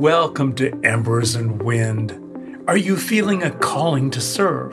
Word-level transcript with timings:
Welcome 0.00 0.54
to 0.54 0.72
Embers 0.82 1.34
and 1.34 1.62
Wind. 1.62 2.64
Are 2.66 2.76
you 2.78 2.96
feeling 2.96 3.42
a 3.42 3.50
calling 3.50 4.10
to 4.12 4.20
serve? 4.22 4.72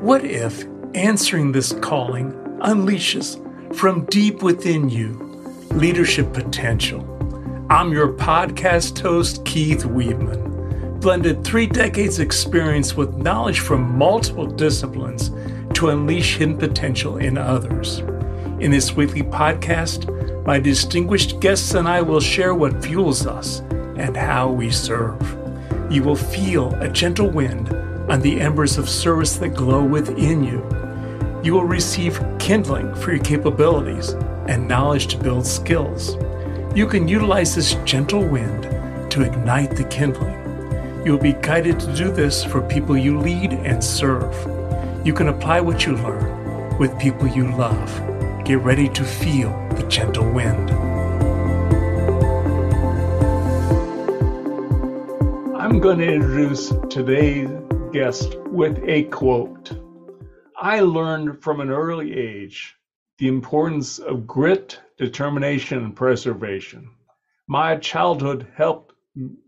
What 0.00 0.24
if 0.24 0.64
answering 0.94 1.52
this 1.52 1.74
calling 1.82 2.32
unleashes 2.62 3.36
from 3.76 4.06
deep 4.06 4.42
within 4.42 4.88
you 4.88 5.18
leadership 5.72 6.32
potential? 6.32 7.04
I'm 7.68 7.92
your 7.92 8.14
podcast 8.14 8.98
host, 8.98 9.44
Keith 9.44 9.84
Weedman, 9.84 10.98
blended 10.98 11.44
three 11.44 11.66
decades 11.66 12.18
experience 12.18 12.96
with 12.96 13.18
knowledge 13.18 13.60
from 13.60 13.98
multiple 13.98 14.46
disciplines 14.46 15.30
to 15.74 15.90
unleash 15.90 16.38
hidden 16.38 16.56
potential 16.56 17.18
in 17.18 17.36
others. 17.36 17.98
In 18.60 18.70
this 18.70 18.96
weekly 18.96 19.24
podcast, 19.24 20.08
my 20.46 20.58
distinguished 20.58 21.38
guests 21.38 21.74
and 21.74 21.86
I 21.86 22.00
will 22.00 22.18
share 22.18 22.54
what 22.54 22.82
fuels 22.82 23.26
us 23.26 23.60
and 23.98 24.16
how 24.16 24.50
we 24.50 24.70
serve. 24.70 25.20
You 25.90 26.02
will 26.02 26.16
feel 26.16 26.74
a 26.76 26.88
gentle 26.88 27.30
wind 27.30 27.72
on 28.10 28.20
the 28.20 28.40
embers 28.40 28.78
of 28.78 28.88
service 28.88 29.36
that 29.36 29.50
glow 29.50 29.84
within 29.84 30.42
you. 30.44 30.64
You 31.42 31.54
will 31.54 31.64
receive 31.64 32.22
kindling 32.38 32.94
for 32.94 33.12
your 33.12 33.22
capabilities 33.22 34.10
and 34.48 34.66
knowledge 34.66 35.08
to 35.08 35.18
build 35.18 35.46
skills. 35.46 36.16
You 36.74 36.86
can 36.86 37.08
utilize 37.08 37.54
this 37.54 37.74
gentle 37.84 38.26
wind 38.26 38.62
to 39.10 39.22
ignite 39.22 39.76
the 39.76 39.84
kindling. 39.84 40.36
You 41.04 41.12
will 41.12 41.22
be 41.22 41.32
guided 41.32 41.80
to 41.80 41.94
do 41.94 42.10
this 42.10 42.44
for 42.44 42.60
people 42.62 42.96
you 42.96 43.18
lead 43.18 43.52
and 43.52 43.82
serve. 43.82 44.34
You 45.06 45.14
can 45.14 45.28
apply 45.28 45.60
what 45.60 45.86
you 45.86 45.96
learn 45.96 46.78
with 46.78 46.98
people 46.98 47.26
you 47.26 47.50
love. 47.56 48.44
Get 48.44 48.58
ready 48.60 48.88
to 48.90 49.04
feel 49.04 49.50
the 49.76 49.86
gentle 49.88 50.30
wind. 50.30 50.87
I'm 55.68 55.80
going 55.80 55.98
to 55.98 56.10
introduce 56.10 56.72
today's 56.88 57.50
guest 57.92 58.36
with 58.46 58.82
a 58.84 59.02
quote. 59.02 59.70
I 60.56 60.80
learned 60.80 61.42
from 61.42 61.60
an 61.60 61.68
early 61.68 62.16
age 62.18 62.74
the 63.18 63.28
importance 63.28 63.98
of 63.98 64.26
grit, 64.26 64.80
determination, 64.96 65.84
and 65.84 65.94
preservation. 65.94 66.88
My 67.48 67.76
childhood 67.76 68.46
helped 68.56 68.94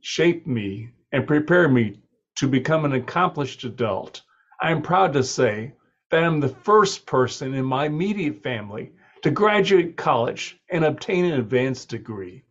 shape 0.02 0.46
me 0.46 0.91
and 1.10 1.26
prepare 1.26 1.70
me 1.70 2.02
to 2.36 2.46
become 2.46 2.84
an 2.84 2.92
accomplished 2.92 3.64
adult. 3.64 4.20
I 4.60 4.72
am 4.72 4.82
proud 4.82 5.14
to 5.14 5.24
say 5.24 5.72
that 6.10 6.22
I'm 6.22 6.38
the 6.38 6.50
first 6.50 7.06
person 7.06 7.54
in 7.54 7.64
my 7.64 7.86
immediate 7.86 8.42
family 8.42 8.92
to 9.22 9.30
graduate 9.30 9.96
college 9.96 10.60
and 10.68 10.84
obtain 10.84 11.24
an 11.24 11.41
advanced 11.41 11.88
degree. 11.88 12.44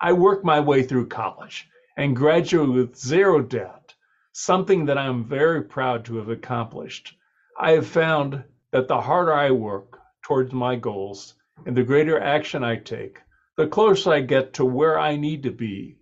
I 0.00 0.12
worked 0.12 0.44
my 0.44 0.60
way 0.60 0.84
through 0.84 1.08
college 1.08 1.68
and 1.96 2.14
graduate 2.14 2.70
with 2.70 2.96
zero 2.96 3.40
debt, 3.40 3.94
something 4.32 4.84
that 4.86 4.98
I'm 4.98 5.24
very 5.24 5.62
proud 5.62 6.04
to 6.06 6.16
have 6.16 6.28
accomplished. 6.28 7.16
I 7.58 7.72
have 7.72 7.86
found 7.86 8.44
that 8.72 8.88
the 8.88 9.00
harder 9.00 9.32
I 9.32 9.50
work 9.50 9.98
towards 10.22 10.52
my 10.52 10.76
goals 10.76 11.34
and 11.64 11.76
the 11.76 11.82
greater 11.82 12.20
action 12.20 12.62
I 12.62 12.76
take, 12.76 13.18
the 13.56 13.66
closer 13.66 14.12
I 14.12 14.20
get 14.20 14.52
to 14.54 14.64
where 14.64 14.98
I 14.98 15.16
need 15.16 15.42
to 15.44 15.50
be. 15.50 15.96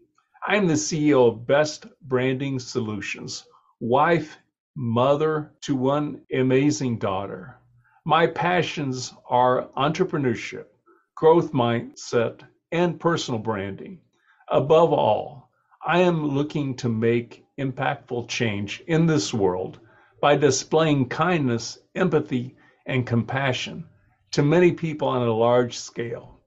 I'm 0.47 0.67
the 0.67 0.75
CEO 0.75 1.28
of 1.28 1.47
Best 1.47 1.86
Branding 2.03 2.58
Solutions, 2.58 3.47
wife, 3.81 4.36
mother 4.77 5.53
to 5.62 5.77
one 5.77 6.23
amazing 6.34 6.98
daughter. 6.98 7.61
My 8.05 8.27
passions 8.27 9.14
are 9.29 9.69
entrepreneurship, 9.77 10.67
growth 11.14 11.53
mindset, 11.53 12.41
and 12.73 12.98
personal 12.98 13.39
branding. 13.39 14.01
Above 14.48 14.92
all, 14.92 15.44
I 15.86 16.00
am 16.00 16.27
looking 16.27 16.77
to 16.77 16.88
make 16.88 17.44
impactful 17.58 18.28
change 18.28 18.83
in 18.86 19.05
this 19.05 19.34
world 19.34 19.80
by 20.18 20.34
displaying 20.34 21.11
kindness, 21.11 21.78
empathy, 21.95 22.56
and 22.86 23.06
compassion 23.06 23.84
to 24.30 24.42
many 24.42 24.73
people 24.73 25.08
on 25.08 25.28
a 25.28 25.30
large 25.30 25.77
scale. 25.77 26.40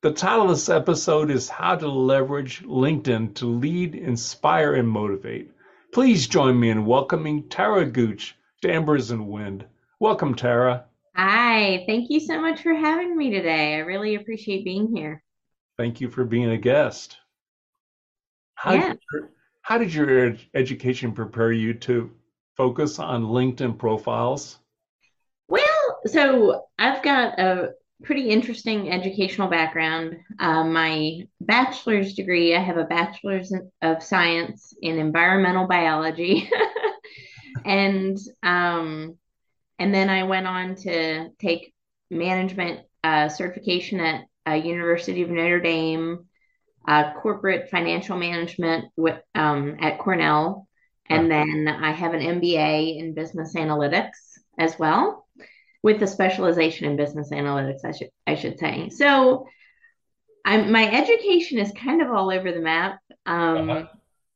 The 0.00 0.10
title 0.12 0.46
of 0.46 0.48
this 0.48 0.68
episode 0.68 1.30
is 1.30 1.48
How 1.48 1.76
to 1.76 1.86
Leverage 1.86 2.64
LinkedIn 2.64 3.36
to 3.36 3.46
Lead, 3.46 3.94
Inspire, 3.94 4.74
and 4.74 4.88
Motivate. 4.88 5.52
Please 5.92 6.26
join 6.26 6.58
me 6.58 6.70
in 6.70 6.84
welcoming 6.84 7.48
Tara 7.48 7.86
Gooch 7.86 8.34
to 8.62 8.72
Embers 8.72 9.12
and 9.12 9.28
Wind. 9.28 9.66
Welcome, 10.00 10.34
Tara. 10.34 10.86
Hi, 11.14 11.84
thank 11.86 12.10
you 12.10 12.18
so 12.18 12.40
much 12.40 12.60
for 12.60 12.74
having 12.74 13.16
me 13.16 13.30
today. 13.30 13.76
I 13.76 13.78
really 13.78 14.16
appreciate 14.16 14.64
being 14.64 14.96
here. 14.96 15.22
Thank 15.78 16.00
you 16.00 16.10
for 16.10 16.24
being 16.24 16.50
a 16.50 16.58
guest. 16.58 17.19
How, 18.60 18.74
yeah. 18.74 18.88
did 18.88 18.98
your, 19.10 19.30
how 19.62 19.78
did 19.78 19.94
your 19.94 20.36
education 20.52 21.12
prepare 21.12 21.50
you 21.50 21.72
to 21.72 22.10
focus 22.58 22.98
on 22.98 23.24
LinkedIn 23.24 23.78
profiles? 23.78 24.58
Well, 25.48 26.00
so 26.04 26.66
I've 26.78 27.02
got 27.02 27.38
a 27.38 27.70
pretty 28.02 28.28
interesting 28.28 28.92
educational 28.92 29.48
background. 29.48 30.18
Uh, 30.38 30.64
my 30.64 31.26
bachelor's 31.40 32.12
degree, 32.12 32.54
I 32.54 32.60
have 32.60 32.76
a 32.76 32.84
bachelor's 32.84 33.50
of 33.80 34.02
science 34.02 34.74
in 34.82 34.98
environmental 34.98 35.66
biology, 35.66 36.50
and 37.64 38.18
um, 38.42 39.16
and 39.78 39.94
then 39.94 40.10
I 40.10 40.24
went 40.24 40.46
on 40.46 40.74
to 40.82 41.30
take 41.38 41.72
management 42.10 42.80
uh, 43.02 43.30
certification 43.30 44.00
at 44.00 44.24
uh, 44.46 44.52
University 44.52 45.22
of 45.22 45.30
Notre 45.30 45.60
Dame 45.60 46.26
uh, 46.86 47.12
corporate 47.14 47.70
financial 47.70 48.16
management 48.16 48.86
with, 48.96 49.20
um, 49.34 49.76
at 49.80 49.98
Cornell. 49.98 50.66
And 51.08 51.28
then 51.28 51.66
I 51.66 51.90
have 51.90 52.14
an 52.14 52.20
MBA 52.20 52.98
in 52.98 53.14
business 53.14 53.54
analytics 53.54 54.38
as 54.58 54.78
well, 54.78 55.26
with 55.82 56.00
a 56.02 56.06
specialization 56.06 56.86
in 56.86 56.96
business 56.96 57.30
analytics, 57.30 57.84
I 57.84 57.90
should 57.92 58.10
I 58.26 58.34
should 58.36 58.58
say. 58.60 58.90
So 58.90 59.46
I'm 60.44 60.70
my 60.70 60.88
education 60.88 61.58
is 61.58 61.72
kind 61.72 62.00
of 62.00 62.10
all 62.10 62.30
over 62.30 62.52
the 62.52 62.60
map. 62.60 63.00
Um, 63.26 63.70
uh-huh. 63.70 63.86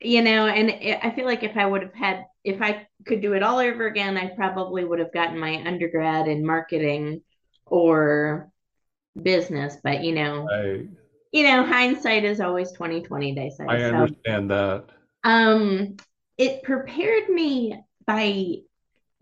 You 0.00 0.22
know, 0.22 0.46
and 0.46 0.70
it, 0.70 0.98
I 1.02 1.10
feel 1.10 1.26
like 1.26 1.44
if 1.44 1.56
I 1.56 1.64
would 1.64 1.82
have 1.82 1.94
had 1.94 2.24
if 2.42 2.60
I 2.60 2.86
could 3.06 3.22
do 3.22 3.34
it 3.34 3.42
all 3.42 3.58
over 3.58 3.86
again, 3.86 4.16
I 4.16 4.28
probably 4.28 4.84
would 4.84 4.98
have 4.98 5.12
gotten 5.12 5.38
my 5.38 5.62
undergrad 5.64 6.26
in 6.26 6.44
marketing 6.44 7.22
or 7.66 8.50
business. 9.20 9.76
But 9.82 10.02
you 10.02 10.12
know, 10.12 10.48
I 10.50 10.86
you 11.34 11.42
know, 11.42 11.66
hindsight 11.66 12.24
is 12.24 12.40
always 12.40 12.70
2020, 12.70 13.34
they 13.34 13.50
say. 13.50 13.64
I 13.68 13.78
so, 13.78 13.84
understand 13.86 14.50
that. 14.52 14.84
Um, 15.24 15.96
it 16.38 16.62
prepared 16.62 17.28
me 17.28 17.76
by 18.06 18.58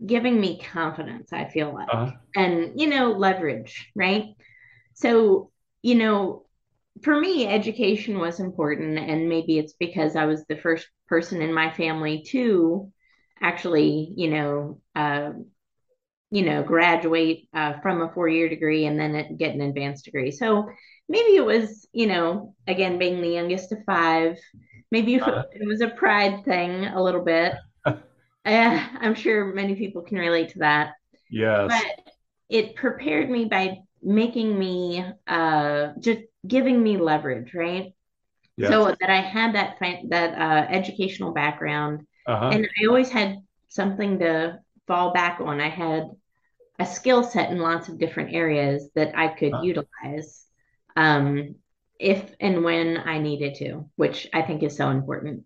giving 0.05 0.39
me 0.39 0.59
confidence, 0.59 1.33
I 1.33 1.45
feel 1.45 1.73
like, 1.73 1.89
uh-huh. 1.91 2.11
and, 2.35 2.79
you 2.79 2.87
know, 2.87 3.13
leverage, 3.13 3.89
right? 3.95 4.25
So, 4.93 5.49
you 5.81 5.95
know, 5.95 6.45
for 7.01 7.19
me, 7.19 7.47
education 7.47 8.19
was 8.19 8.39
important. 8.39 8.99
And 8.99 9.27
maybe 9.27 9.57
it's 9.57 9.73
because 9.73 10.15
I 10.15 10.25
was 10.25 10.45
the 10.45 10.57
first 10.57 10.87
person 11.07 11.41
in 11.41 11.51
my 11.51 11.71
family 11.71 12.25
to 12.27 12.91
actually, 13.41 14.13
you 14.15 14.29
know, 14.29 14.81
uh, 14.95 15.31
you 16.33 16.43
know, 16.43 16.63
graduate 16.63 17.47
uh, 17.53 17.79
from 17.81 18.01
a 18.01 18.11
four 18.11 18.27
year 18.27 18.49
degree 18.49 18.87
and 18.87 18.99
then 18.99 19.37
get 19.37 19.53
an 19.53 19.61
advanced 19.61 20.03
degree. 20.03 20.31
So 20.31 20.67
maybe 21.07 21.35
it 21.35 21.45
was, 21.45 21.87
you 21.93 22.07
know, 22.07 22.55
again, 22.65 22.97
being 22.97 23.21
the 23.21 23.29
youngest 23.29 23.71
of 23.71 23.85
five, 23.85 24.39
maybe 24.89 25.21
uh, 25.21 25.43
it 25.51 25.67
was 25.67 25.81
a 25.81 25.89
pride 25.89 26.43
thing 26.43 26.85
a 26.85 27.01
little 27.01 27.23
bit. 27.23 27.53
uh, 27.85 27.93
I'm 28.45 29.13
sure 29.13 29.53
many 29.53 29.75
people 29.75 30.01
can 30.01 30.17
relate 30.17 30.49
to 30.49 30.59
that. 30.59 30.93
Yes. 31.29 31.69
But 31.69 32.13
it 32.49 32.73
prepared 32.73 33.29
me 33.29 33.45
by 33.45 33.81
making 34.01 34.57
me, 34.57 35.05
uh, 35.27 35.89
just 35.99 36.21
giving 36.47 36.81
me 36.81 36.97
leverage, 36.97 37.53
right? 37.53 37.93
Yes. 38.57 38.71
So 38.71 38.85
that 38.85 39.09
I 39.09 39.21
had 39.21 39.53
that 39.53 39.77
that 40.09 40.33
uh, 40.33 40.67
educational 40.67 41.31
background, 41.31 42.05
uh-huh. 42.27 42.49
and 42.53 42.67
I 42.81 42.87
always 42.87 43.09
had 43.09 43.37
something 43.69 44.19
to 44.19 44.59
fall 44.85 45.11
back 45.11 45.39
on. 45.39 45.59
I 45.59 45.69
had 45.69 46.09
a 46.79 46.85
skill 46.85 47.23
set 47.23 47.51
in 47.51 47.59
lots 47.59 47.87
of 47.87 47.99
different 47.99 48.33
areas 48.33 48.89
that 48.95 49.17
I 49.17 49.27
could 49.27 49.53
uh-huh. 49.53 49.63
utilize 49.63 50.45
um, 50.95 51.55
if 51.99 52.35
and 52.39 52.63
when 52.63 52.97
I 52.97 53.19
needed 53.19 53.55
to, 53.55 53.89
which 53.95 54.27
I 54.33 54.41
think 54.41 54.63
is 54.63 54.75
so 54.75 54.89
important. 54.89 55.43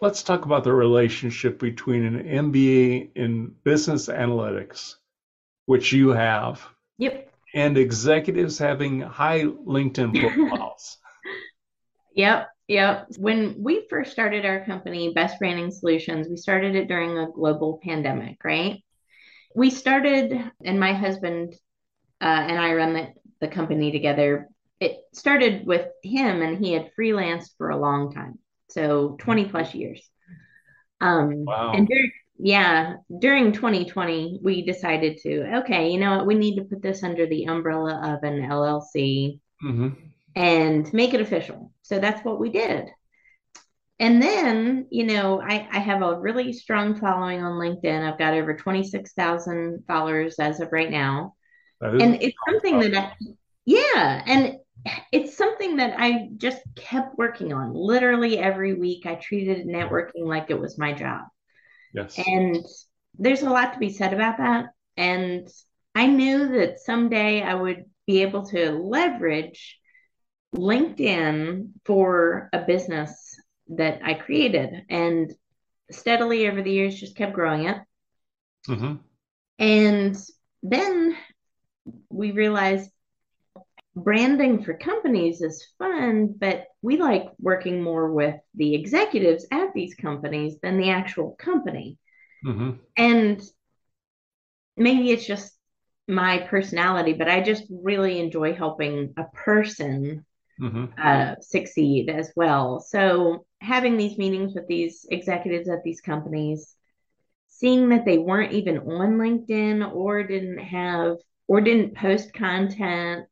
Let's 0.00 0.22
talk 0.22 0.44
about 0.44 0.64
the 0.64 0.72
relationship 0.72 1.58
between 1.58 2.04
an 2.04 2.24
MBA 2.24 3.10
in 3.14 3.54
business 3.62 4.08
analytics, 4.08 4.96
which 5.66 5.92
you 5.92 6.08
have. 6.08 6.66
Yep. 6.98 7.30
And 7.54 7.76
executives 7.76 8.58
having 8.58 9.00
high 9.00 9.42
LinkedIn 9.42 10.18
profiles. 10.48 10.98
yep. 12.14 12.48
Yep. 12.68 13.08
When 13.18 13.62
we 13.62 13.86
first 13.90 14.12
started 14.12 14.46
our 14.46 14.64
company, 14.64 15.12
Best 15.12 15.38
Branding 15.38 15.70
Solutions, 15.70 16.28
we 16.28 16.36
started 16.36 16.74
it 16.74 16.88
during 16.88 17.18
a 17.18 17.30
global 17.30 17.78
pandemic, 17.82 18.42
right? 18.44 18.82
We 19.54 19.70
started, 19.70 20.50
and 20.64 20.80
my 20.80 20.92
husband 20.92 21.54
uh, 22.20 22.44
and 22.48 22.58
I 22.58 22.74
run 22.74 22.92
the 22.94 23.08
the 23.42 23.48
company 23.48 23.92
together. 23.92 24.48
It 24.80 25.00
started 25.12 25.66
with 25.66 25.88
him 26.02 26.40
and 26.40 26.64
he 26.64 26.72
had 26.72 26.90
freelanced 26.98 27.50
for 27.58 27.70
a 27.70 27.76
long 27.76 28.12
time. 28.12 28.38
So 28.70 29.16
20 29.20 29.46
plus 29.46 29.74
years. 29.74 30.08
Um, 31.00 31.44
wow. 31.44 31.72
And 31.72 31.86
during, 31.86 32.12
yeah, 32.38 32.94
during 33.18 33.52
2020, 33.52 34.38
we 34.42 34.64
decided 34.64 35.18
to, 35.24 35.58
okay, 35.58 35.90
you 35.90 35.98
know 35.98 36.16
what, 36.16 36.26
we 36.26 36.36
need 36.36 36.56
to 36.56 36.64
put 36.64 36.80
this 36.80 37.02
under 37.02 37.26
the 37.26 37.44
umbrella 37.44 38.14
of 38.14 38.22
an 38.22 38.42
LLC 38.42 39.40
mm-hmm. 39.62 39.88
and 40.36 40.92
make 40.94 41.12
it 41.12 41.20
official. 41.20 41.72
So 41.82 41.98
that's 41.98 42.24
what 42.24 42.38
we 42.38 42.48
did. 42.48 42.88
And 44.02 44.20
then, 44.20 44.88
you 44.90 45.06
know, 45.06 45.40
I, 45.40 45.68
I 45.70 45.78
have 45.78 46.02
a 46.02 46.18
really 46.18 46.52
strong 46.52 46.98
following 46.98 47.40
on 47.40 47.52
LinkedIn. 47.52 48.02
I've 48.02 48.18
got 48.18 48.34
over 48.34 48.56
26,000 48.56 49.84
followers 49.86 50.40
as 50.40 50.58
of 50.58 50.72
right 50.72 50.90
now. 50.90 51.34
And 51.80 52.20
it's 52.20 52.36
something 52.48 52.80
that 52.80 52.96
I, 52.96 53.12
yeah, 53.64 54.22
and 54.26 54.56
it's 55.12 55.36
something 55.36 55.76
that 55.76 55.94
I 55.96 56.30
just 56.36 56.62
kept 56.74 57.16
working 57.16 57.52
on. 57.52 57.74
Literally 57.74 58.38
every 58.38 58.74
week, 58.74 59.06
I 59.06 59.14
treated 59.14 59.68
networking 59.68 60.26
like 60.26 60.50
it 60.50 60.58
was 60.58 60.76
my 60.76 60.92
job. 60.92 61.20
Yes. 61.94 62.18
And 62.26 62.58
there's 63.20 63.42
a 63.42 63.50
lot 63.50 63.74
to 63.74 63.78
be 63.78 63.90
said 63.90 64.12
about 64.12 64.38
that. 64.38 64.70
And 64.96 65.46
I 65.94 66.08
knew 66.08 66.48
that 66.58 66.80
someday 66.80 67.40
I 67.40 67.54
would 67.54 67.84
be 68.08 68.22
able 68.22 68.46
to 68.46 68.72
leverage 68.72 69.78
LinkedIn 70.56 71.68
for 71.84 72.50
a 72.52 72.62
business 72.62 73.36
that 73.76 74.00
I 74.04 74.14
created 74.14 74.84
and 74.88 75.32
steadily 75.90 76.48
over 76.48 76.62
the 76.62 76.72
years 76.72 76.98
just 76.98 77.16
kept 77.16 77.32
growing 77.32 77.66
it. 77.68 77.76
Mm-hmm. 78.68 78.94
And 79.58 80.16
then 80.62 81.16
we 82.08 82.30
realized 82.30 82.90
branding 83.94 84.64
for 84.64 84.74
companies 84.74 85.42
is 85.42 85.66
fun, 85.78 86.34
but 86.38 86.66
we 86.80 86.96
like 86.96 87.26
working 87.38 87.82
more 87.82 88.10
with 88.10 88.36
the 88.54 88.74
executives 88.74 89.46
at 89.50 89.74
these 89.74 89.94
companies 89.94 90.56
than 90.62 90.78
the 90.78 90.90
actual 90.90 91.36
company. 91.38 91.98
Mm-hmm. 92.44 92.70
And 92.96 93.42
maybe 94.76 95.10
it's 95.10 95.26
just 95.26 95.52
my 96.08 96.38
personality, 96.38 97.12
but 97.12 97.28
I 97.28 97.42
just 97.42 97.64
really 97.70 98.18
enjoy 98.18 98.54
helping 98.54 99.14
a 99.16 99.24
person 99.24 100.24
mm-hmm. 100.62 100.84
uh, 100.96 101.34
succeed 101.40 102.08
as 102.08 102.32
well. 102.36 102.80
So 102.80 103.44
having 103.60 103.96
these 103.96 104.18
meetings 104.18 104.54
with 104.54 104.66
these 104.68 105.06
executives 105.10 105.68
at 105.68 105.82
these 105.82 106.00
companies, 106.00 106.74
seeing 107.48 107.88
that 107.90 108.04
they 108.04 108.18
weren't 108.18 108.52
even 108.52 108.78
on 108.78 109.18
LinkedIn 109.18 109.92
or 109.92 110.22
didn't 110.22 110.58
have 110.58 111.16
or 111.48 111.60
didn't 111.60 111.96
post 111.96 112.32
content 112.32 113.26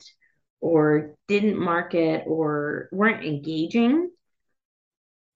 or 0.60 1.14
didn't 1.28 1.58
market 1.58 2.24
or 2.26 2.88
weren't 2.92 3.24
engaging, 3.24 4.10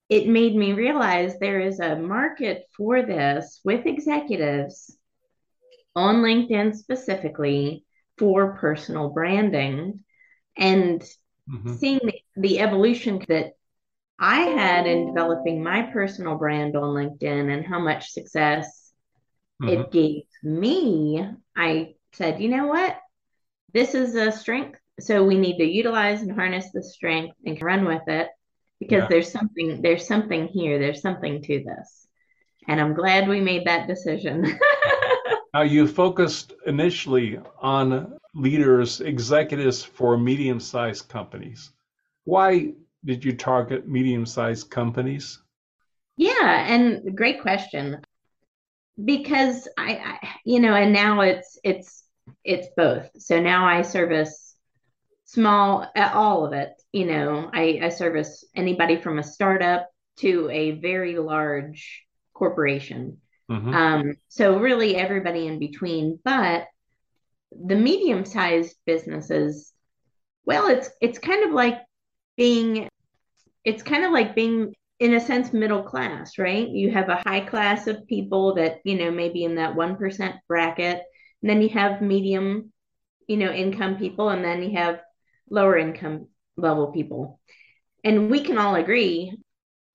it 0.08 0.29
made 0.29 0.55
me 0.55 0.73
realize 0.73 1.38
there 1.38 1.61
is 1.61 1.81
a 1.81 1.96
market 1.96 2.64
for 2.76 3.02
this 3.02 3.61
with 3.64 3.87
executives 3.87 4.96
on 5.96 6.17
LinkedIn 6.17 6.75
specifically 6.75 7.85
for 8.19 8.56
personal 8.56 9.08
branding. 9.08 10.00
And 10.56 11.02
mm-hmm. 11.50 11.75
seeing 11.75 12.00
the, 12.02 12.14
the 12.37 12.61
evolution 12.61 13.23
that 13.29 13.52
I 14.19 14.41
had 14.41 14.87
in 14.87 15.06
developing 15.06 15.62
my 15.62 15.82
personal 15.82 16.37
brand 16.37 16.76
on 16.76 16.94
LinkedIn 16.94 17.52
and 17.52 17.67
how 17.67 17.81
much 17.81 18.11
success 18.11 18.93
mm-hmm. 19.61 19.81
it 19.81 19.91
gave 19.91 20.23
me, 20.43 21.26
I 21.56 21.94
said, 22.12 22.41
you 22.41 22.49
know 22.49 22.67
what? 22.67 22.96
This 23.73 23.94
is 23.94 24.14
a 24.14 24.31
strength. 24.31 24.79
So 25.00 25.25
we 25.25 25.37
need 25.37 25.58
to 25.58 25.64
utilize 25.64 26.23
and 26.23 26.31
harness 26.31 26.70
the 26.73 26.82
strength 26.82 27.37
and 27.44 27.61
run 27.61 27.85
with 27.85 28.06
it 28.06 28.29
because 28.79 29.02
yeah. 29.02 29.08
there's 29.11 29.32
something 29.32 29.82
there's 29.82 30.06
something 30.06 30.46
here. 30.46 30.79
There's 30.79 31.02
something 31.02 31.43
to 31.43 31.64
this. 31.64 32.06
And 32.69 32.81
I'm 32.81 32.94
glad 32.94 33.29
we 33.29 33.41
made 33.41 33.67
that 33.67 33.88
decision. 33.88 34.44
now 35.55 35.62
you 35.62 35.87
focused 35.87 36.53
initially 36.67 37.39
on 37.62 38.19
leaders, 38.35 39.01
executives 39.01 39.85
for 39.85 40.19
medium-sized 40.19 41.09
companies. 41.09 41.71
Why 42.25 42.73
did 43.05 43.25
you 43.25 43.37
target 43.37 43.87
medium-sized 43.87 44.69
companies? 44.69 45.41
Yeah, 46.17 46.67
and 46.69 47.17
great 47.17 47.41
question. 47.41 48.01
Because 49.03 49.69
I, 49.79 50.19
I, 50.23 50.29
you 50.45 50.59
know, 50.61 50.75
and 50.75 50.93
now 50.93 51.21
it's 51.21 51.59
it's 51.62 52.05
it's 52.45 52.69
both. 52.77 53.11
So 53.19 53.41
now 53.41 53.67
I 53.67 53.83
service 53.83 54.56
small, 55.25 55.89
uh, 55.97 56.11
all 56.15 56.47
of 56.47 56.53
it. 56.53 56.71
You 56.93 57.06
know, 57.06 57.51
I, 57.53 57.81
I 57.83 57.89
service 57.89 58.45
anybody 58.55 58.97
from 58.97 59.19
a 59.19 59.23
startup 59.23 59.89
to 60.19 60.49
a 60.51 60.73
very 60.73 61.19
large 61.19 62.05
corporation. 62.33 63.19
Mm-hmm. 63.50 63.75
Um, 63.75 64.14
so 64.29 64.58
really 64.58 64.96
everybody 64.96 65.46
in 65.46 65.58
between. 65.58 66.19
But 66.25 66.67
the 67.52 67.76
medium-sized 67.76 68.76
businesses, 68.87 69.73
well, 70.44 70.69
it's 70.69 70.91
it's 71.00 71.19
kind 71.19 71.44
of 71.44 71.52
like 71.52 71.79
being 72.37 72.88
it's 73.64 73.82
kind 73.82 74.05
of 74.05 74.12
like 74.12 74.35
being 74.35 74.75
in 75.00 75.14
a 75.14 75.20
sense 75.20 75.52
middle 75.52 75.82
class 75.82 76.38
right 76.38 76.69
you 76.69 76.91
have 76.91 77.08
a 77.08 77.23
high 77.26 77.41
class 77.41 77.87
of 77.87 78.06
people 78.06 78.55
that 78.55 78.79
you 78.85 78.96
know 78.96 79.11
maybe 79.11 79.44
in 79.44 79.56
that 79.56 79.75
1% 79.75 80.38
bracket 80.49 81.02
and 81.43 81.50
then 81.50 81.61
you 81.61 81.69
have 81.69 82.00
medium 82.00 82.73
you 83.26 83.37
know 83.37 83.50
income 83.50 83.96
people 83.96 84.29
and 84.29 84.44
then 84.44 84.62
you 84.62 84.76
have 84.76 85.00
lower 85.50 85.76
income 85.76 86.29
level 86.56 86.93
people 86.93 87.41
and 88.05 88.31
we 88.31 88.41
can 88.41 88.58
all 88.58 88.76
agree 88.76 89.37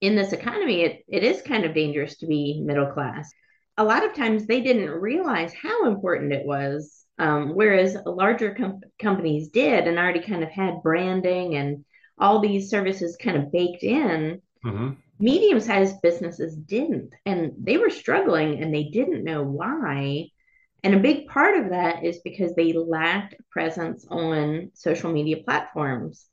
in 0.00 0.16
this 0.16 0.32
economy 0.32 0.82
it, 0.82 1.04
it 1.08 1.22
is 1.22 1.42
kind 1.42 1.64
of 1.64 1.74
dangerous 1.74 2.16
to 2.16 2.26
be 2.26 2.62
middle 2.64 2.92
class 2.92 3.30
a 3.76 3.84
lot 3.84 4.04
of 4.04 4.14
times 4.14 4.46
they 4.46 4.60
didn't 4.60 4.90
realize 4.90 5.52
how 5.54 5.86
important 5.86 6.32
it 6.32 6.46
was 6.46 7.00
um, 7.20 7.50
whereas 7.50 7.96
larger 8.06 8.54
com- 8.54 8.80
companies 8.98 9.48
did 9.48 9.86
and 9.86 9.98
already 9.98 10.22
kind 10.22 10.42
of 10.42 10.50
had 10.50 10.82
branding 10.82 11.54
and 11.54 11.84
all 12.18 12.40
these 12.40 12.70
services 12.70 13.16
kind 13.16 13.36
of 13.36 13.52
baked 13.52 13.82
in. 13.82 14.40
Mm-hmm. 14.64 14.90
Medium 15.18 15.60
sized 15.60 16.00
businesses 16.02 16.56
didn't, 16.56 17.12
and 17.26 17.52
they 17.58 17.76
were 17.76 17.90
struggling 17.90 18.62
and 18.62 18.74
they 18.74 18.84
didn't 18.84 19.24
know 19.24 19.42
why. 19.42 20.28
And 20.82 20.94
a 20.94 20.98
big 21.00 21.26
part 21.26 21.58
of 21.58 21.70
that 21.70 22.04
is 22.04 22.20
because 22.24 22.54
they 22.54 22.72
lacked 22.72 23.34
presence 23.50 24.06
on 24.08 24.70
social 24.72 25.12
media 25.12 25.38
platforms. 25.44 26.24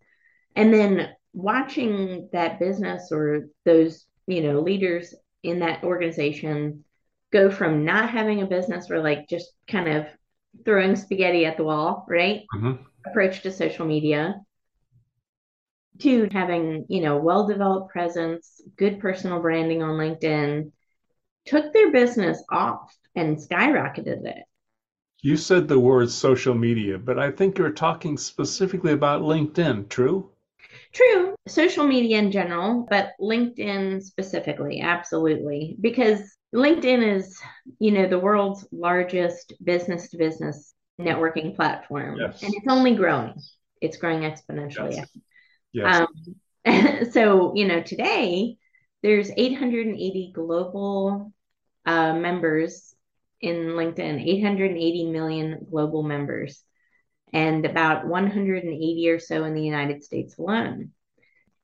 And 0.55 0.73
then 0.73 1.09
watching 1.33 2.29
that 2.33 2.59
business 2.59 3.11
or 3.11 3.47
those, 3.65 4.05
you 4.27 4.41
know, 4.41 4.61
leaders 4.61 5.13
in 5.43 5.59
that 5.59 5.83
organization 5.83 6.83
go 7.31 7.51
from 7.51 7.85
not 7.85 8.09
having 8.09 8.41
a 8.41 8.47
business 8.47 8.89
or 8.89 9.01
like 9.01 9.27
just 9.29 9.51
kind 9.67 9.87
of 9.87 10.05
throwing 10.65 10.95
spaghetti 10.95 11.45
at 11.45 11.57
the 11.57 11.63
wall, 11.63 12.05
right? 12.07 12.43
Mm-hmm. 12.55 12.83
Approach 13.05 13.41
to 13.41 13.51
social 13.51 13.85
media 13.85 14.41
to 15.99 16.29
having, 16.31 16.85
you 16.89 17.01
know, 17.01 17.17
well 17.17 17.47
developed 17.47 17.91
presence, 17.91 18.61
good 18.77 18.99
personal 18.99 19.39
branding 19.39 19.81
on 19.81 19.97
LinkedIn, 19.97 20.71
took 21.45 21.73
their 21.73 21.91
business 21.91 22.43
off 22.51 22.95
and 23.15 23.37
skyrocketed 23.37 24.25
it. 24.25 24.43
You 25.21 25.37
said 25.37 25.67
the 25.67 25.79
word 25.79 26.11
social 26.11 26.53
media, 26.53 26.97
but 26.99 27.17
I 27.17 27.31
think 27.31 27.57
you're 27.57 27.71
talking 27.71 28.17
specifically 28.17 28.93
about 28.93 29.23
LinkedIn, 29.23 29.89
true? 29.89 30.31
True, 30.93 31.35
social 31.47 31.85
media 31.85 32.17
in 32.17 32.31
general, 32.31 32.87
but 32.89 33.11
LinkedIn 33.21 34.01
specifically, 34.01 34.81
absolutely. 34.81 35.77
Because 35.79 36.19
LinkedIn 36.53 37.15
is, 37.15 37.39
you 37.79 37.91
know, 37.91 38.07
the 38.07 38.19
world's 38.19 38.67
largest 38.71 39.53
business 39.63 40.09
to 40.09 40.17
business 40.17 40.73
networking 40.99 41.55
platform. 41.55 42.17
Yes. 42.19 42.41
And 42.41 42.53
it's 42.53 42.67
only 42.67 42.95
growing. 42.95 43.33
It's 43.81 43.97
growing 43.97 44.21
exponentially. 44.21 44.95
Yes. 44.95 45.07
Yes. 45.73 46.07
Um, 46.65 47.11
so, 47.11 47.53
you 47.55 47.67
know, 47.67 47.81
today 47.81 48.57
there's 49.03 49.29
880 49.35 50.31
global 50.33 51.31
uh, 51.85 52.13
members 52.13 52.95
in 53.41 53.55
LinkedIn, 53.67 54.25
880 54.27 55.11
million 55.11 55.67
global 55.69 56.01
members, 56.01 56.63
and 57.33 57.65
about 57.65 58.07
180 58.07 59.09
or 59.09 59.19
so 59.19 59.43
in 59.43 59.53
the 59.53 59.63
United 59.63 60.03
States 60.03 60.37
alone. 60.37 60.91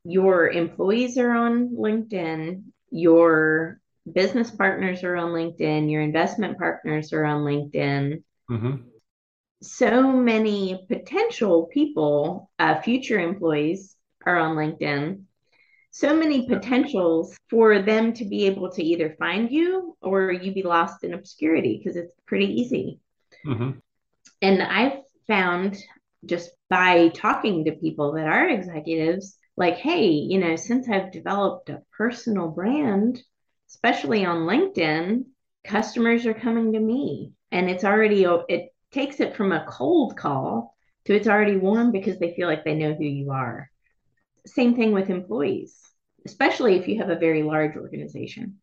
Your 0.04 0.50
employees 0.50 1.18
are 1.18 1.32
on 1.32 1.70
LinkedIn, 1.70 2.64
your 2.92 3.80
business 4.12 4.52
partners 4.52 5.04
are 5.04 5.16
on 5.16 5.30
LinkedIn, 5.30 5.90
your 5.90 6.02
investment 6.02 6.58
partners 6.58 7.14
are 7.14 7.24
on 7.24 7.44
LinkedIn. 7.44 8.24
Mm-hmm. 8.52 8.76
So 9.62 10.12
many 10.12 10.86
potential 10.90 11.70
people, 11.74 12.50
uh, 12.60 12.82
future 12.82 13.20
employees, 13.20 13.96
are 14.26 14.38
on 14.38 14.58
LinkedIn. 14.58 15.22
So 15.92 16.16
many 16.16 16.48
potentials 16.48 17.38
for 17.50 17.82
them 17.82 18.14
to 18.14 18.26
be 18.26 18.48
able 18.48 18.72
to 18.72 18.84
either 18.84 19.16
find 19.20 19.52
you 19.52 19.96
or 20.02 20.32
you 20.32 20.52
be 20.54 20.64
lost 20.64 21.04
in 21.04 21.14
obscurity 21.14 21.78
because 21.78 21.96
it's 21.96 22.14
pretty 22.26 22.62
easy. 22.62 23.00
Mm-hmm. 23.46 23.72
And 24.42 24.64
I've 24.64 25.00
found 25.28 25.78
just 26.26 26.52
by 26.70 27.10
talking 27.10 27.66
to 27.66 27.72
people 27.74 28.14
that 28.14 28.26
are 28.26 28.50
executives 28.50 29.38
like, 29.56 29.76
hey, 29.76 30.08
you 30.08 30.40
know, 30.40 30.56
since 30.56 30.90
I've 30.90 31.12
developed 31.12 31.70
a 31.70 31.84
personal 31.96 32.48
brand, 32.50 33.22
especially 33.70 34.26
on 34.26 34.48
LinkedIn, 34.48 35.26
customers 35.64 36.26
are 36.26 36.34
coming 36.34 36.74
to 36.74 36.80
me 36.80 37.34
and 37.52 37.70
it's 37.70 37.84
already, 37.84 38.26
it 38.50 38.74
takes 38.92 39.20
it 39.20 39.36
from 39.36 39.52
a 39.52 39.66
cold 39.70 40.18
call 40.18 40.76
to 41.06 41.14
it's 41.14 41.28
already 41.28 41.58
warm 41.58 41.92
because 41.92 42.18
they 42.18 42.34
feel 42.34 42.48
like 42.48 42.64
they 42.64 42.76
know 42.76 42.94
who 42.94 43.04
you 43.04 43.32
are. 43.32 43.70
Same 44.46 44.76
thing 44.76 44.92
with 44.92 45.10
employees, 45.10 45.78
especially 46.26 46.76
if 46.76 46.88
you 46.88 46.98
have 46.98 47.10
a 47.10 47.20
very 47.20 47.44
large 47.44 47.76
organization. 47.76 48.60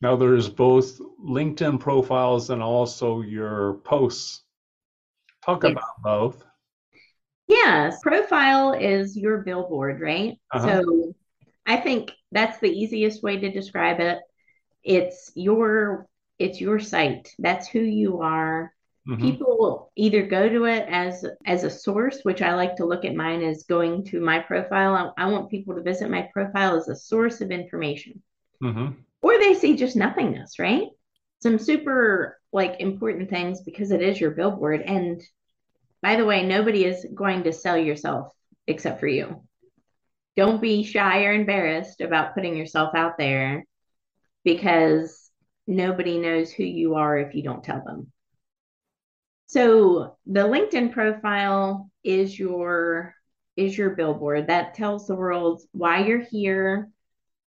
Now 0.00 0.16
there's 0.16 0.48
both 0.48 0.98
LinkedIn 1.24 1.80
profiles 1.80 2.50
and 2.50 2.62
also 2.62 3.22
your 3.22 3.74
posts. 3.84 4.42
Talk 5.44 5.64
about 5.64 5.82
both. 6.02 6.44
Yes, 7.48 7.98
profile 8.02 8.72
is 8.72 9.16
your 9.16 9.38
billboard, 9.38 10.00
right? 10.00 10.38
Uh-huh. 10.52 10.82
So 10.82 11.14
I 11.66 11.76
think 11.76 12.12
that's 12.30 12.58
the 12.60 12.70
easiest 12.70 13.22
way 13.22 13.38
to 13.38 13.50
describe 13.50 14.00
it. 14.00 14.18
It's 14.82 15.32
your 15.34 16.08
it's 16.38 16.60
your 16.60 16.80
site. 16.80 17.34
That's 17.38 17.68
who 17.68 17.80
you 17.80 18.20
are. 18.20 18.72
Mm-hmm. 19.08 19.22
People 19.22 19.58
will 19.58 19.92
either 19.96 20.26
go 20.26 20.48
to 20.48 20.64
it 20.64 20.86
as 20.88 21.24
as 21.44 21.64
a 21.64 21.70
source, 21.70 22.20
which 22.22 22.40
I 22.40 22.54
like 22.54 22.76
to 22.76 22.86
look 22.86 23.04
at 23.04 23.14
mine 23.14 23.42
as 23.42 23.64
going 23.64 24.04
to 24.06 24.20
my 24.20 24.38
profile. 24.38 25.12
I, 25.16 25.24
I 25.24 25.26
want 25.26 25.50
people 25.50 25.74
to 25.74 25.82
visit 25.82 26.10
my 26.10 26.28
profile 26.32 26.76
as 26.76 26.88
a 26.88 26.96
source 26.96 27.40
of 27.40 27.50
information. 27.50 28.22
Mm-hmm. 28.62 28.92
Or 29.22 29.38
they 29.38 29.54
see 29.54 29.76
just 29.76 29.96
nothingness, 29.96 30.58
right? 30.58 30.86
Some 31.42 31.58
super 31.58 32.40
like 32.52 32.80
important 32.80 33.30
things 33.30 33.62
because 33.62 33.90
it 33.90 34.02
is 34.02 34.20
your 34.20 34.32
billboard. 34.32 34.82
And 34.82 35.22
by 36.02 36.16
the 36.16 36.24
way, 36.24 36.44
nobody 36.44 36.84
is 36.84 37.06
going 37.14 37.44
to 37.44 37.52
sell 37.52 37.78
yourself 37.78 38.32
except 38.66 39.00
for 39.00 39.06
you. 39.06 39.42
Don't 40.36 40.60
be 40.60 40.82
shy 40.82 41.24
or 41.24 41.32
embarrassed 41.32 42.00
about 42.00 42.34
putting 42.34 42.56
yourself 42.56 42.94
out 42.94 43.18
there 43.18 43.64
because 44.44 45.30
nobody 45.66 46.18
knows 46.18 46.50
who 46.50 46.64
you 46.64 46.94
are 46.94 47.18
if 47.18 47.34
you 47.34 47.42
don't 47.42 47.64
tell 47.64 47.82
them. 47.84 48.10
So 49.46 50.16
the 50.26 50.40
LinkedIn 50.40 50.92
profile 50.92 51.90
is 52.02 52.38
your 52.38 53.14
is 53.54 53.76
your 53.76 53.90
billboard 53.90 54.46
that 54.46 54.74
tells 54.74 55.06
the 55.06 55.14
world 55.14 55.60
why 55.72 56.06
you're 56.06 56.22
here, 56.22 56.88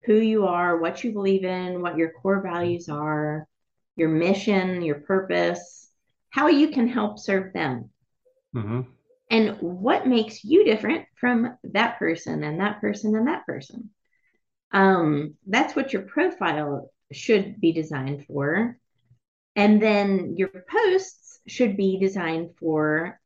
who 0.03 0.13
you 0.13 0.45
are, 0.45 0.77
what 0.77 1.03
you 1.03 1.11
believe 1.11 1.43
in, 1.43 1.81
what 1.81 1.97
your 1.97 2.11
core 2.11 2.41
values 2.41 2.89
are, 2.89 3.47
your 3.95 4.09
mission, 4.09 4.81
your 4.81 5.01
purpose, 5.01 5.89
how 6.29 6.47
you 6.47 6.69
can 6.69 6.87
help 6.87 7.19
serve 7.19 7.53
them. 7.53 7.89
Mm-hmm. 8.55 8.81
And 9.31 9.57
what 9.59 10.07
makes 10.07 10.43
you 10.43 10.65
different 10.65 11.05
from 11.15 11.57
that 11.63 11.97
person 11.97 12.43
and 12.43 12.59
that 12.59 12.81
person 12.81 13.15
and 13.15 13.27
that 13.27 13.45
person. 13.45 13.89
Um, 14.71 15.35
that's 15.47 15.75
what 15.75 15.93
your 15.93 16.03
profile 16.03 16.91
should 17.11 17.59
be 17.59 17.71
designed 17.71 18.25
for. 18.25 18.77
And 19.55 19.81
then 19.81 20.35
your 20.37 20.49
posts 20.49 21.39
should 21.47 21.77
be 21.77 21.97
designed 21.99 22.51
for 22.59 23.19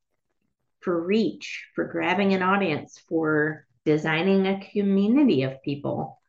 for 0.81 1.03
reach, 1.05 1.65
for 1.75 1.85
grabbing 1.85 2.33
an 2.33 2.41
audience, 2.41 3.01
for 3.09 3.65
designing 3.85 4.47
a 4.47 4.65
community 4.71 5.43
of 5.43 5.61
people, 5.61 6.19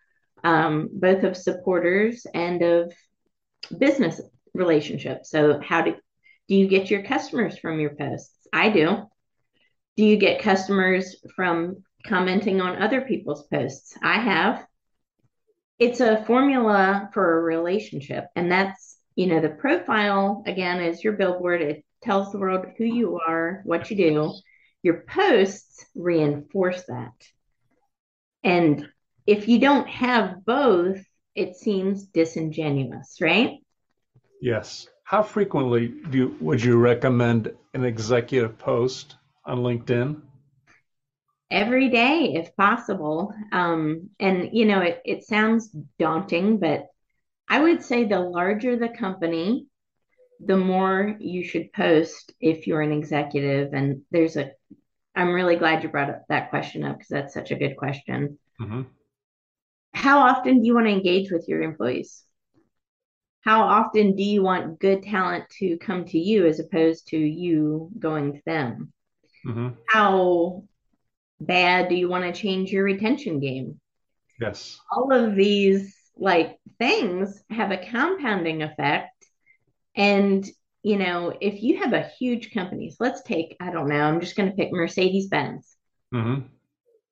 um, 0.43 0.89
both 0.93 1.23
of 1.23 1.37
supporters 1.37 2.27
and 2.35 2.63
of 2.63 2.93
business 3.77 4.21
relationships. 4.55 5.31
So, 5.31 5.61
how 5.61 5.83
do 5.83 5.95
do 6.49 6.57
you 6.57 6.67
get 6.67 6.91
your 6.91 7.03
customers 7.03 7.59
from 7.59 7.79
your 7.81 7.95
posts? 7.95 8.35
I 8.53 8.71
do. 8.71 9.09
Do 9.97 10.05
you 10.05 10.17
get 10.17 10.43
customers 10.43 11.17
from 11.37 11.85
commenting 12.07 12.61
on 12.61 12.83
other 12.83 13.03
people's 13.03 13.47
posts? 13.47 13.97
I 14.03 14.19
have. 14.21 14.67
It's 15.79 16.01
a 16.01 16.25
formula 16.25 17.11
for 17.15 17.39
a 17.39 17.43
relationship, 17.43 18.27
and 18.35 18.51
that's 18.51 18.91
you 19.21 19.27
know, 19.27 19.41
the 19.41 19.51
profile 19.51 20.43
again 20.47 20.81
is 20.81 21.05
your 21.05 21.15
billboard. 21.15 21.61
It 21.61 21.85
tells 22.03 22.33
the 22.33 22.39
world 22.39 22.65
who 22.79 22.85
you 22.85 23.21
are, 23.27 23.61
what 23.65 23.91
you 23.91 23.97
do. 23.97 24.33
Your 24.83 25.05
posts 25.07 25.85
reinforce 25.95 26.85
that. 26.85 27.13
And 28.43 28.89
if 29.27 29.47
you 29.49 29.59
don't 29.59 29.89
have 29.89 30.45
both, 30.45 31.05
it 31.35 31.57
seems 31.57 32.07
disingenuous, 32.07 33.19
right? 33.21 33.59
Yes. 34.41 34.89
How 35.05 35.23
frequently 35.23 35.89
do 35.89 36.19
you, 36.19 36.37
would 36.41 36.63
you 36.63 36.79
recommend 36.79 37.53
an 37.75 37.85
executive 37.85 38.59
post 38.59 39.17
on 39.45 39.59
LinkedIn? 39.59 40.23
Every 41.51 41.89
day, 41.89 42.35
if 42.35 42.55
possible. 42.57 43.35
Um, 43.51 44.11
and 44.21 44.51
you 44.53 44.67
know, 44.67 44.81
it, 44.81 45.03
it 45.05 45.25
sounds 45.25 45.69
daunting, 45.99 46.59
but 46.59 46.87
I 47.49 47.61
would 47.61 47.83
say 47.83 48.05
the 48.05 48.21
larger 48.21 48.77
the 48.77 48.89
company, 48.89 49.67
the 50.39 50.57
more 50.57 51.17
you 51.19 51.43
should 51.43 51.73
post 51.73 52.33
if 52.41 52.69
you're 52.69 52.81
an 52.81 52.93
executive. 52.93 53.75
And 53.75 54.03
there's 54.13 54.37
a, 54.37 54.53
I'm 55.17 55.33
really 55.33 55.57
glad 55.57 55.83
you 55.83 55.89
brought 55.89 56.11
up 56.11 56.23
that 56.29 56.51
question 56.51 56.85
up 56.85 56.99
because 56.99 57.09
that's 57.09 57.35
such 57.35 57.51
a 57.51 57.57
good 57.57 57.77
question. 57.77 58.39
Mm-hmm. 58.61 58.83
How 59.93 60.21
often 60.21 60.61
do 60.61 60.67
you 60.67 60.75
want 60.75 60.87
to 60.87 60.93
engage 60.93 61.33
with 61.33 61.49
your 61.49 61.63
employees? 61.63 62.23
How 63.43 63.63
often 63.63 64.17
do 64.17 64.23
you 64.23 64.43
want 64.43 64.79
good 64.79 65.03
talent 65.03 65.49
to 65.59 65.79
come 65.79 66.05
to 66.07 66.19
you 66.19 66.47
as 66.47 66.61
opposed 66.61 67.09
to 67.09 67.17
you 67.17 67.91
going 67.99 68.35
to 68.35 68.43
them? 68.45 68.93
Mm-hmm. 69.47 69.69
How 69.89 70.65
bad 71.41 71.89
do 71.89 71.95
you 71.95 72.09
want 72.09 72.25
to 72.25 72.39
change 72.39 72.71
your 72.71 72.85
retention 72.85 73.41
game? 73.41 73.81
Yes. 74.39 74.79
All 74.93 75.13
of 75.13 75.35
these 75.35 75.97
like 76.17 76.59
things 76.79 77.43
have 77.49 77.71
a 77.71 77.79
compounding 77.79 78.63
effect. 78.63 79.11
And, 79.95 80.47
you 80.83 80.99
know, 80.99 81.35
if 81.41 81.63
you 81.63 81.79
have 81.79 81.95
a 81.95 82.11
huge 82.19 82.53
company, 82.53 82.91
so 82.91 82.97
let's 83.01 83.23
take, 83.23 83.57
I 83.59 83.71
don't 83.71 83.89
know, 83.89 84.01
I'm 84.01 84.21
just 84.21 84.37
going 84.37 84.51
to 84.51 84.57
pick 84.57 84.71
Mercedes 84.71 85.29
Benz. 85.29 85.77
Mm-hmm. 86.15 86.47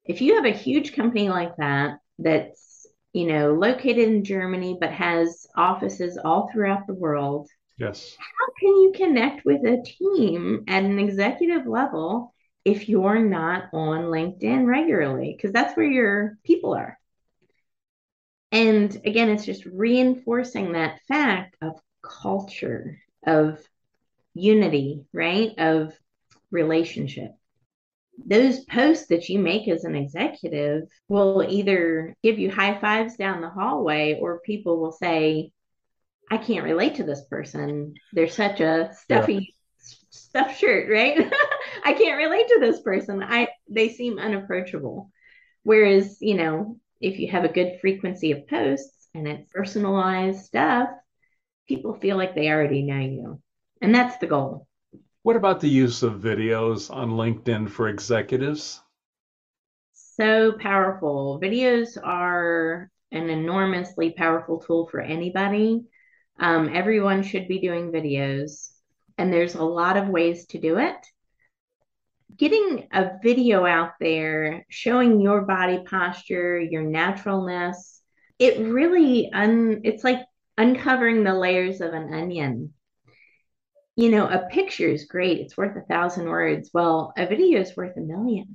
If 0.04 0.20
you 0.20 0.36
have 0.36 0.44
a 0.44 0.50
huge 0.50 0.94
company 0.94 1.30
like 1.30 1.56
that, 1.56 1.98
that's, 2.18 2.66
you 3.12 3.26
know, 3.26 3.54
located 3.54 4.08
in 4.08 4.24
Germany, 4.24 4.76
but 4.80 4.92
has 4.92 5.46
offices 5.56 6.18
all 6.18 6.50
throughout 6.52 6.86
the 6.86 6.94
world. 6.94 7.48
Yes. 7.78 8.16
How 8.18 8.52
can 8.60 8.68
you 8.68 8.92
connect 8.94 9.44
with 9.44 9.64
a 9.64 9.82
team 9.82 10.64
at 10.68 10.84
an 10.84 10.98
executive 10.98 11.66
level 11.66 12.34
if 12.64 12.88
you're 12.88 13.20
not 13.20 13.70
on 13.72 14.04
LinkedIn 14.04 14.66
regularly? 14.66 15.34
Because 15.36 15.52
that's 15.52 15.76
where 15.76 15.86
your 15.86 16.38
people 16.44 16.74
are. 16.74 16.98
And 18.50 18.94
again, 19.04 19.28
it's 19.28 19.44
just 19.44 19.64
reinforcing 19.66 20.72
that 20.72 21.00
fact 21.06 21.56
of 21.60 21.80
culture, 22.02 23.00
of 23.26 23.62
unity, 24.34 25.04
right? 25.12 25.52
Of 25.58 25.92
relationship. 26.50 27.32
Those 28.26 28.64
posts 28.64 29.06
that 29.08 29.28
you 29.28 29.38
make 29.38 29.68
as 29.68 29.84
an 29.84 29.94
executive 29.94 30.84
will 31.08 31.44
either 31.48 32.14
give 32.22 32.38
you 32.38 32.50
high 32.50 32.78
fives 32.80 33.16
down 33.16 33.40
the 33.40 33.48
hallway 33.48 34.18
or 34.20 34.40
people 34.40 34.80
will 34.80 34.92
say, 34.92 35.52
I 36.30 36.36
can't 36.36 36.64
relate 36.64 36.96
to 36.96 37.04
this 37.04 37.24
person. 37.24 37.94
They're 38.12 38.28
such 38.28 38.60
a 38.60 38.90
stuffy 38.94 39.34
yeah. 39.34 39.84
stuffed 40.10 40.58
shirt, 40.58 40.90
right? 40.90 41.32
I 41.84 41.94
can't 41.94 42.18
relate 42.18 42.48
to 42.48 42.58
this 42.60 42.80
person. 42.80 43.22
I 43.22 43.48
they 43.68 43.88
seem 43.88 44.18
unapproachable. 44.18 45.10
Whereas, 45.62 46.18
you 46.20 46.34
know, 46.34 46.78
if 47.00 47.18
you 47.18 47.30
have 47.30 47.44
a 47.44 47.52
good 47.52 47.78
frequency 47.80 48.32
of 48.32 48.46
posts 48.46 49.08
and 49.14 49.26
it's 49.26 49.50
personalized 49.50 50.44
stuff, 50.44 50.90
people 51.66 51.94
feel 51.94 52.16
like 52.16 52.34
they 52.34 52.48
already 52.48 52.82
know 52.82 52.98
you. 52.98 53.42
And 53.80 53.94
that's 53.94 54.18
the 54.18 54.26
goal. 54.26 54.67
What 55.28 55.36
about 55.36 55.60
the 55.60 55.68
use 55.68 56.02
of 56.02 56.22
videos 56.22 56.90
on 56.90 57.10
LinkedIn 57.10 57.68
for 57.68 57.90
executives? 57.90 58.80
So 59.92 60.52
powerful. 60.52 61.38
Videos 61.38 61.98
are 62.02 62.90
an 63.12 63.28
enormously 63.28 64.14
powerful 64.16 64.58
tool 64.60 64.88
for 64.90 65.02
anybody. 65.02 65.84
Um, 66.40 66.70
everyone 66.74 67.22
should 67.22 67.46
be 67.46 67.60
doing 67.60 67.92
videos, 67.92 68.70
and 69.18 69.30
there's 69.30 69.54
a 69.54 69.62
lot 69.62 69.98
of 69.98 70.08
ways 70.08 70.46
to 70.46 70.58
do 70.58 70.78
it 70.78 70.96
getting 72.34 72.88
a 72.94 73.10
video 73.22 73.66
out 73.66 73.90
there 74.00 74.64
showing 74.70 75.20
your 75.20 75.42
body 75.42 75.82
posture, 75.84 76.58
your 76.58 76.84
naturalness, 76.84 78.00
it 78.38 78.60
really 78.60 79.30
un 79.34 79.82
it's 79.84 80.04
like 80.04 80.24
uncovering 80.56 81.22
the 81.22 81.34
layers 81.34 81.82
of 81.82 81.92
an 81.92 82.14
onion. 82.14 82.72
You 83.98 84.12
know, 84.12 84.28
a 84.28 84.46
picture 84.48 84.86
is 84.86 85.06
great, 85.06 85.40
it's 85.40 85.56
worth 85.56 85.76
a 85.76 85.80
thousand 85.80 86.28
words. 86.28 86.70
Well, 86.72 87.12
a 87.16 87.26
video 87.26 87.60
is 87.60 87.76
worth 87.76 87.96
a 87.96 88.00
million. 88.00 88.54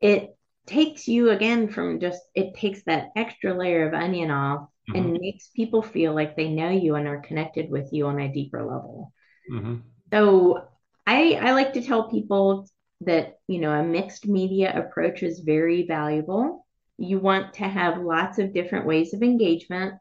It 0.00 0.34
takes 0.64 1.06
you 1.06 1.28
again 1.28 1.68
from 1.68 2.00
just 2.00 2.22
it 2.34 2.54
takes 2.54 2.82
that 2.84 3.10
extra 3.14 3.52
layer 3.52 3.86
of 3.86 3.92
onion 3.92 4.30
off 4.30 4.62
mm-hmm. 4.88 4.96
and 4.96 5.12
makes 5.12 5.50
people 5.54 5.82
feel 5.82 6.14
like 6.14 6.36
they 6.36 6.48
know 6.48 6.70
you 6.70 6.94
and 6.94 7.06
are 7.06 7.20
connected 7.20 7.68
with 7.68 7.92
you 7.92 8.06
on 8.06 8.18
a 8.18 8.32
deeper 8.32 8.62
level. 8.62 9.12
Mm-hmm. 9.52 9.76
So 10.10 10.66
I 11.06 11.34
I 11.34 11.52
like 11.52 11.74
to 11.74 11.82
tell 11.82 12.08
people 12.08 12.66
that, 13.02 13.38
you 13.46 13.60
know, 13.60 13.72
a 13.72 13.84
mixed 13.84 14.26
media 14.26 14.72
approach 14.74 15.22
is 15.22 15.40
very 15.40 15.86
valuable. 15.86 16.66
You 16.96 17.18
want 17.18 17.52
to 17.56 17.64
have 17.64 17.98
lots 18.00 18.38
of 18.38 18.54
different 18.54 18.86
ways 18.86 19.12
of 19.12 19.22
engagement. 19.22 19.96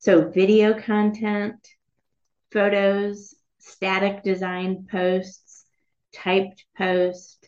So, 0.00 0.28
video 0.28 0.78
content, 0.78 1.56
photos, 2.52 3.34
static 3.62 4.22
design 4.22 4.86
posts, 4.90 5.64
typed 6.12 6.64
posts, 6.76 7.38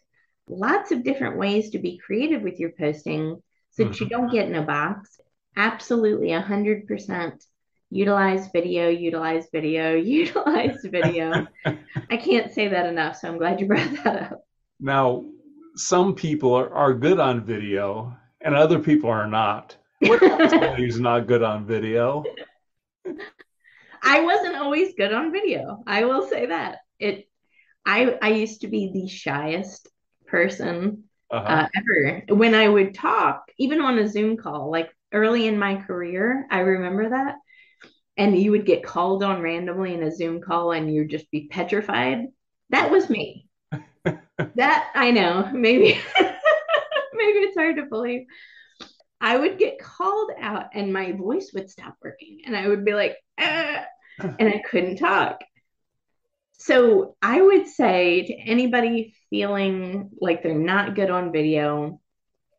lots 0.49 0.93
of 0.93 1.03
different 1.03 1.37
ways 1.37 1.71
to 1.71 1.79
be 1.79 1.99
creative 1.99 2.43
with 2.43 2.61
your 2.61 2.71
posting 2.71 3.43
so 3.71 3.85
that 3.85 3.99
you 3.99 4.07
mm-hmm. 4.07 4.21
don't 4.21 4.33
get 4.33 4.47
in 4.47 4.55
a 4.55 4.63
box. 4.63 5.21
Absolutely 5.57 6.29
100% 6.29 7.45
utilize 7.91 8.49
video, 8.53 8.89
utilize 8.89 9.49
video, 9.53 9.95
utilize 9.95 10.85
video. 10.85 11.47
I 12.11 12.17
can't 12.17 12.53
say 12.53 12.69
that 12.69 12.87
enough, 12.87 13.17
so 13.17 13.29
I'm 13.29 13.39
glad 13.39 13.61
you 13.61 13.67
brought 13.67 13.93
that 14.05 14.33
up. 14.33 14.45
Now, 14.81 15.25
some 15.77 16.15
people 16.15 16.55
are, 16.55 16.73
are 16.73 16.95
good 16.95 17.19
on 17.19 17.45
video 17.45 18.17
and 18.41 18.55
other 18.55 18.79
people 18.79 19.11
are 19.11 19.27
not. 19.27 19.77
What 20.01 20.21
who's 20.77 21.01
not 21.09 21.27
good 21.27 21.43
on 21.43 21.67
video? 21.67 22.25
I 24.05 24.21
wasn't 24.21 24.57
always 24.57 24.95
good 24.95 25.13
on 25.13 25.33
video. 25.33 25.83
I 25.87 26.05
will 26.05 26.29
say 26.29 26.47
that. 26.47 26.79
It 26.99 27.29
I 27.87 28.19
I 28.21 28.31
used 28.31 28.61
to 28.61 28.69
be 28.69 28.91
the 28.93 29.09
shyest 29.09 29.89
person 30.27 31.05
uh-huh. 31.31 31.47
uh, 31.47 31.69
ever. 31.77 32.23
When 32.29 32.55
I 32.55 32.69
would 32.69 32.95
talk, 32.95 33.45
even 33.59 33.81
on 33.81 33.99
a 33.99 34.09
Zoom 34.09 34.37
call, 34.37 34.71
like 34.71 34.91
early 35.13 35.47
in 35.47 35.59
my 35.59 35.77
career, 35.77 36.47
I 36.51 36.61
remember 36.61 37.11
that. 37.11 37.37
And 38.17 38.39
you 38.39 38.53
would 38.53 38.67
get 38.67 38.85
called 38.85 39.23
on 39.23 39.43
randomly 39.43 39.95
in 39.95 40.03
a 40.03 40.15
Zoom 40.15 40.41
call 40.41 40.73
and 40.73 40.93
you'd 40.95 41.11
just 41.11 41.31
be 41.31 41.49
petrified. 41.49 42.27
That 42.71 42.91
was 42.91 43.11
me. 43.11 43.49
that 44.55 44.91
I 44.95 45.11
know. 45.11 45.51
Maybe 45.53 45.99
maybe 47.15 47.39
it's 47.39 47.57
hard 47.57 47.77
to 47.77 47.87
believe. 47.87 48.27
I 49.21 49.37
would 49.39 49.59
get 49.59 49.79
called 49.79 50.33
out 50.39 50.67
and 50.75 50.93
my 50.93 51.13
voice 51.13 51.53
would 51.55 51.71
stop 51.71 51.97
working 52.03 52.43
and 52.45 52.55
I 52.55 52.69
would 52.69 52.85
be 52.85 52.93
like, 52.93 53.17
ah, 53.41 53.85
and 54.19 54.49
I 54.49 54.63
couldn't 54.69 54.97
talk. 54.97 55.41
So 56.59 57.17
I 57.21 57.41
would 57.41 57.67
say 57.67 58.23
to 58.27 58.35
anybody 58.35 59.15
feeling 59.29 60.11
like 60.21 60.43
they're 60.43 60.55
not 60.55 60.95
good 60.95 61.11
on 61.11 61.33
video, 61.33 62.01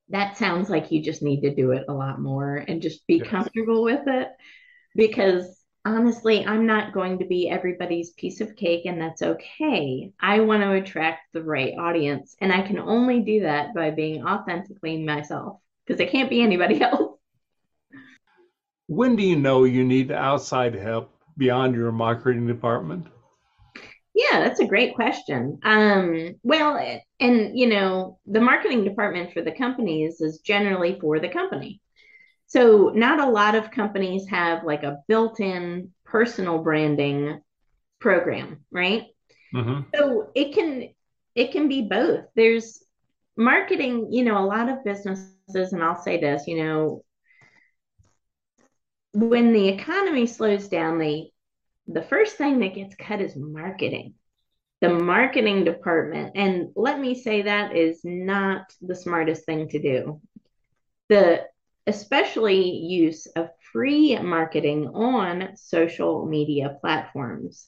that 0.09 0.37
sounds 0.37 0.69
like 0.69 0.91
you 0.91 1.01
just 1.01 1.23
need 1.23 1.41
to 1.41 1.55
do 1.55 1.71
it 1.71 1.85
a 1.87 1.93
lot 1.93 2.19
more 2.19 2.55
and 2.55 2.81
just 2.81 3.07
be 3.07 3.17
yes. 3.17 3.27
comfortable 3.27 3.83
with 3.83 4.07
it. 4.07 4.29
Because 4.95 5.59
honestly, 5.85 6.45
I'm 6.45 6.65
not 6.65 6.93
going 6.93 7.19
to 7.19 7.25
be 7.25 7.49
everybody's 7.49 8.11
piece 8.11 8.41
of 8.41 8.55
cake, 8.55 8.85
and 8.85 8.99
that's 8.99 9.21
okay. 9.21 10.11
I 10.19 10.39
want 10.41 10.63
to 10.63 10.73
attract 10.73 11.33
the 11.33 11.43
right 11.43 11.73
audience, 11.77 12.35
and 12.41 12.51
I 12.51 12.61
can 12.61 12.79
only 12.79 13.21
do 13.21 13.41
that 13.41 13.73
by 13.73 13.91
being 13.91 14.25
authentically 14.25 15.03
myself 15.03 15.59
because 15.85 16.01
I 16.01 16.05
can't 16.05 16.29
be 16.29 16.41
anybody 16.41 16.81
else. 16.81 17.17
When 18.87 19.15
do 19.15 19.23
you 19.23 19.35
know 19.35 19.63
you 19.63 19.83
need 19.83 20.11
outside 20.11 20.75
help 20.75 21.14
beyond 21.37 21.75
your 21.75 21.91
marketing 21.91 22.47
department? 22.47 23.07
Yeah, 24.13 24.39
that's 24.39 24.61
a 24.61 24.65
great 24.65 24.95
question. 24.95 25.59
Um, 25.63 26.35
well, 26.41 26.77
and 27.19 27.59
you 27.59 27.67
know, 27.67 28.17
the 28.25 28.39
marketing 28.39 28.85
department 28.85 29.33
for 29.33 29.41
the 29.41 29.51
companies 29.51 30.21
is 30.21 30.39
generally 30.39 30.97
for 31.01 31.19
the 31.19 31.27
company. 31.27 31.81
So 32.47 32.91
not 32.95 33.19
a 33.19 33.29
lot 33.29 33.55
of 33.55 33.71
companies 33.71 34.27
have 34.29 34.63
like 34.63 34.83
a 34.83 34.99
built-in 35.07 35.91
personal 36.05 36.59
branding 36.59 37.41
program, 37.99 38.63
right? 38.71 39.07
Mm-hmm. 39.53 39.81
So 39.93 40.29
it 40.33 40.53
can 40.53 40.89
it 41.35 41.51
can 41.51 41.67
be 41.67 41.81
both. 41.81 42.25
There's 42.35 42.83
marketing, 43.35 44.07
you 44.11 44.23
know, 44.23 44.37
a 44.37 44.45
lot 44.45 44.69
of 44.69 44.83
businesses, 44.85 45.73
and 45.73 45.83
I'll 45.83 46.01
say 46.01 46.19
this, 46.19 46.47
you 46.47 46.63
know, 46.63 47.03
when 49.15 49.53
the 49.53 49.69
economy 49.69 50.27
slows 50.27 50.67
down, 50.67 50.99
they 50.99 51.31
the 51.87 52.01
first 52.03 52.35
thing 52.35 52.59
that 52.59 52.75
gets 52.75 52.95
cut 52.95 53.21
is 53.21 53.35
marketing. 53.35 54.15
The 54.81 54.89
marketing 54.89 55.63
department, 55.63 56.33
and 56.35 56.69
let 56.75 56.99
me 56.99 57.15
say 57.15 57.43
that 57.43 57.75
is 57.75 58.01
not 58.03 58.65
the 58.81 58.95
smartest 58.95 59.45
thing 59.45 59.69
to 59.69 59.81
do. 59.81 60.21
The 61.09 61.45
especially 61.87 62.71
use 62.71 63.25
of 63.27 63.49
free 63.71 64.17
marketing 64.19 64.87
on 64.87 65.55
social 65.55 66.25
media 66.25 66.77
platforms. 66.81 67.67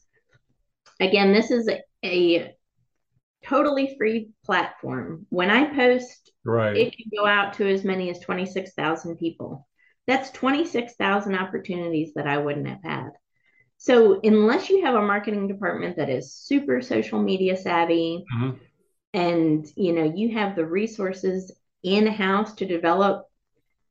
Again, 1.00 1.32
this 1.32 1.52
is 1.52 1.70
a, 1.70 1.82
a 2.04 2.56
totally 3.46 3.96
free 3.98 4.30
platform. 4.44 5.28
When 5.30 5.52
I 5.52 5.74
post, 5.74 6.32
right. 6.44 6.76
it 6.76 6.98
can 6.98 7.12
go 7.16 7.26
out 7.26 7.54
to 7.54 7.72
as 7.72 7.84
many 7.84 8.10
as 8.10 8.20
26,000 8.20 9.18
people. 9.18 9.68
That's 10.08 10.32
26,000 10.32 11.36
opportunities 11.36 12.14
that 12.16 12.28
I 12.28 12.38
wouldn't 12.38 12.68
have 12.68 12.84
had. 12.84 13.10
So 13.78 14.20
unless 14.24 14.70
you 14.70 14.84
have 14.86 14.96
a 14.96 15.02
marketing 15.02 15.48
department 15.48 15.98
that 15.98 16.10
is 16.10 16.34
super 16.34 16.82
social 16.82 17.22
media 17.22 17.56
savvy 17.56 18.26
mm-hmm. 18.34 18.58
and 19.14 19.68
you 19.76 19.94
know 19.94 20.12
you 20.16 20.34
have 20.34 20.56
the 20.56 20.66
resources 20.66 21.52
in-house 21.84 22.56
to 22.56 22.66
develop 22.66 23.28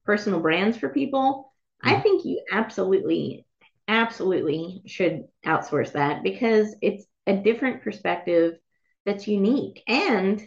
personal 0.04 0.40
brands 0.40 0.76
for 0.76 0.88
people, 0.88 1.52
mm-hmm. 1.84 1.96
I 1.96 2.00
think 2.00 2.24
you 2.24 2.40
absolutely 2.50 3.46
absolutely 3.88 4.82
should 4.86 5.24
outsource 5.44 5.92
that 5.92 6.24
because 6.24 6.74
it's 6.82 7.04
a 7.28 7.36
different 7.36 7.82
perspective 7.82 8.58
that's 9.04 9.28
unique 9.28 9.82
and 9.86 10.42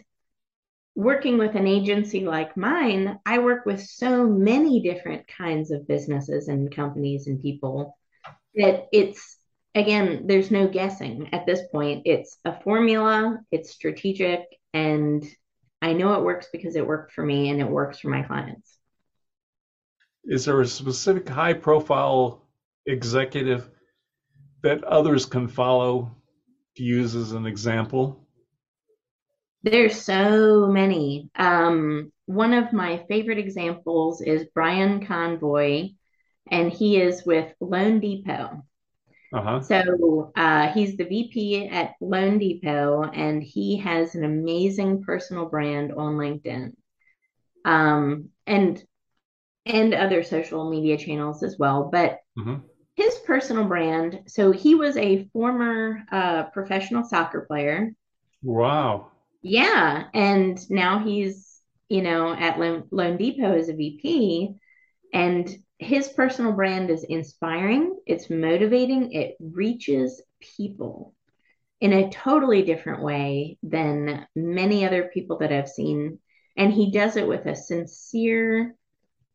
working 0.94 1.38
with 1.38 1.54
an 1.54 1.66
agency 1.66 2.24
like 2.24 2.56
mine, 2.56 3.18
I 3.24 3.38
work 3.38 3.64
with 3.64 3.82
so 3.82 4.26
many 4.26 4.80
different 4.82 5.26
kinds 5.28 5.70
of 5.70 5.86
businesses 5.86 6.48
and 6.48 6.74
companies 6.74 7.26
and 7.26 7.40
people 7.40 7.96
that 8.54 8.86
it's 8.92 9.38
again 9.74 10.26
there's 10.26 10.50
no 10.50 10.68
guessing 10.68 11.28
at 11.32 11.46
this 11.46 11.60
point. 11.72 12.02
It's 12.04 12.36
a 12.44 12.60
formula 12.60 13.40
it's 13.50 13.70
strategic 13.70 14.44
and 14.72 15.24
i 15.82 15.92
know 15.92 16.14
it 16.14 16.22
works 16.22 16.48
because 16.52 16.76
it 16.76 16.86
worked 16.86 17.12
for 17.12 17.24
me 17.24 17.48
and 17.50 17.60
it 17.60 17.68
works 17.68 18.00
for 18.00 18.08
my 18.08 18.22
clients. 18.22 18.76
Is 20.24 20.44
there 20.44 20.60
a 20.60 20.66
specific 20.66 21.28
high 21.28 21.54
profile 21.54 22.46
executive 22.86 23.70
that 24.62 24.84
others 24.84 25.24
can 25.24 25.48
follow 25.48 26.14
to 26.76 26.82
use 26.82 27.14
as 27.14 27.32
an 27.32 27.46
example 27.46 28.26
there's 29.62 30.00
so 30.00 30.66
many 30.66 31.28
um, 31.36 32.12
one 32.26 32.54
of 32.54 32.72
my 32.72 33.04
favorite 33.08 33.38
examples 33.38 34.20
is 34.20 34.46
brian 34.54 35.04
convoy 35.06 35.88
and 36.50 36.72
he 36.72 37.00
is 37.00 37.24
with 37.24 37.52
loanDepot. 37.62 38.62
Uh-huh. 39.32 39.60
So 39.60 40.32
uh, 40.34 40.72
he's 40.72 40.96
the 40.96 41.04
VP 41.04 41.68
at 41.68 41.94
loanDepot, 42.02 43.16
and 43.16 43.42
he 43.42 43.76
has 43.76 44.16
an 44.16 44.24
amazing 44.24 45.04
personal 45.04 45.46
brand 45.46 45.92
on 45.92 46.16
LinkedIn, 46.16 46.72
um, 47.64 48.30
and 48.46 48.82
and 49.66 49.94
other 49.94 50.24
social 50.24 50.68
media 50.68 50.96
channels 50.96 51.44
as 51.44 51.56
well. 51.58 51.90
But 51.92 52.18
mm-hmm. 52.36 52.56
his 52.96 53.14
personal 53.24 53.66
brand. 53.66 54.22
So 54.26 54.50
he 54.50 54.74
was 54.74 54.96
a 54.96 55.28
former 55.32 56.02
uh, 56.10 56.44
professional 56.44 57.04
soccer 57.04 57.42
player. 57.42 57.92
Wow. 58.42 59.09
Yeah, 59.42 60.04
and 60.12 60.58
now 60.70 61.04
he's 61.04 61.60
you 61.88 62.02
know 62.02 62.32
at 62.32 62.58
Loan, 62.58 63.16
Depot 63.16 63.56
as 63.56 63.68
a 63.68 63.74
VP, 63.74 64.54
and 65.12 65.48
his 65.78 66.08
personal 66.08 66.52
brand 66.52 66.90
is 66.90 67.04
inspiring, 67.04 67.98
it's 68.06 68.28
motivating, 68.28 69.12
it 69.12 69.36
reaches 69.40 70.22
people 70.40 71.14
in 71.80 71.92
a 71.94 72.10
totally 72.10 72.62
different 72.62 73.02
way 73.02 73.58
than 73.62 74.26
many 74.36 74.84
other 74.84 75.04
people 75.14 75.38
that 75.38 75.52
I've 75.52 75.68
seen. 75.68 76.18
And 76.56 76.72
he 76.72 76.90
does 76.90 77.16
it 77.16 77.26
with 77.26 77.46
a 77.46 77.56
sincere, 77.56 78.74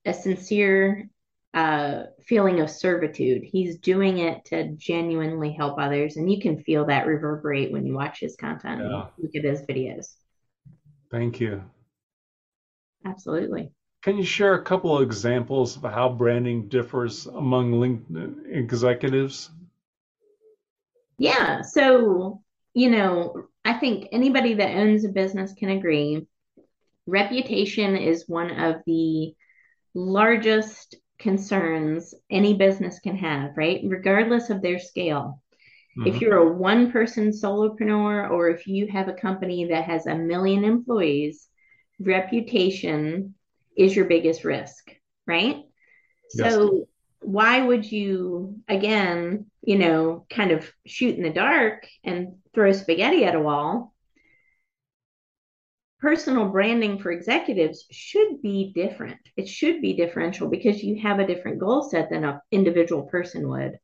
a 0.06 0.14
sincere 0.14 1.10
uh, 1.56 2.04
feeling 2.26 2.60
of 2.60 2.70
servitude. 2.70 3.44
He's 3.44 3.78
doing 3.78 4.20
it 4.20 4.44
to 4.46 4.74
genuinely 4.74 5.54
help 5.54 5.80
others. 5.80 6.18
And 6.18 6.30
you 6.30 6.42
can 6.42 6.62
feel 6.62 6.86
that 6.86 7.08
reverberate 7.08 7.72
when 7.72 7.86
you 7.86 7.96
watch 7.96 8.20
his 8.20 8.36
content, 8.36 8.82
yeah. 8.84 9.06
look 9.18 9.36
at 9.36 9.44
his 9.46 9.62
videos. 9.62 10.14
Thank 11.10 11.40
you. 11.40 11.64
Absolutely. 13.06 13.72
Can 14.04 14.18
you 14.18 14.26
share 14.26 14.56
a 14.56 14.64
couple 14.64 14.98
of 14.98 15.04
examples 15.04 15.78
of 15.78 15.84
how 15.84 16.10
branding 16.10 16.68
differs 16.68 17.26
among 17.26 17.72
LinkedIn 17.72 18.54
executives? 18.54 19.50
Yeah. 21.18 21.62
So, 21.62 22.42
you 22.74 22.92
know, 22.92 23.48
I 23.64 23.74
think 23.74 24.10
anybody 24.12 24.56
that 24.56 24.76
owns 24.76 25.06
a 25.06 25.10
business 25.10 25.54
can 25.54 25.70
agree 25.70 26.28
reputation 27.08 27.96
is 27.96 28.28
one 28.28 28.52
of 28.52 28.82
the 28.86 29.36
largest 29.94 30.96
concerns 31.18 32.14
any 32.30 32.54
business 32.54 33.00
can 33.00 33.16
have, 33.16 33.56
right? 33.56 33.82
Regardless 33.86 34.50
of 34.50 34.62
their 34.62 34.80
scale. 34.80 35.42
Mm-hmm. 35.98 36.08
If 36.08 36.22
you're 36.22 36.38
a 36.38 36.54
one 36.54 36.92
person 36.92 37.32
solopreneur 37.32 38.30
or 38.30 38.50
if 38.50 38.68
you 38.68 38.88
have 38.88 39.08
a 39.08 39.14
company 39.14 39.66
that 39.66 39.86
has 39.86 40.06
a 40.06 40.16
million 40.16 40.64
employees, 40.64 41.48
reputation 42.00 43.34
is 43.78 43.96
your 43.96 44.06
biggest 44.06 44.44
risk, 44.44 44.92
right? 45.26 45.64
Yes. 46.34 46.54
So 46.54 46.88
why 47.22 47.62
would 47.62 47.90
you 47.90 48.60
again, 48.68 49.46
you 49.62 49.78
know, 49.78 50.26
kind 50.30 50.52
of 50.52 50.70
shoot 50.86 51.16
in 51.16 51.24
the 51.24 51.30
dark 51.30 51.88
and 52.04 52.36
throw 52.54 52.72
spaghetti 52.72 53.24
at 53.24 53.36
a 53.36 53.40
wall? 53.40 53.95
Personal 56.06 56.50
branding 56.50 57.00
for 57.00 57.12
executives 57.12 57.88
should 57.90 58.40
be 58.44 58.72
different. 58.76 59.18
It 59.38 59.50
should 59.50 59.82
be 59.82 59.94
differential 59.94 60.48
because 60.48 60.84
you 60.84 61.02
have 61.02 61.18
a 61.18 61.26
different 61.26 61.58
goal 61.58 61.82
set 61.82 62.12
than 62.12 62.24
an 62.24 62.40
individual 62.52 63.08
person 63.08 63.50
would. 63.50 63.80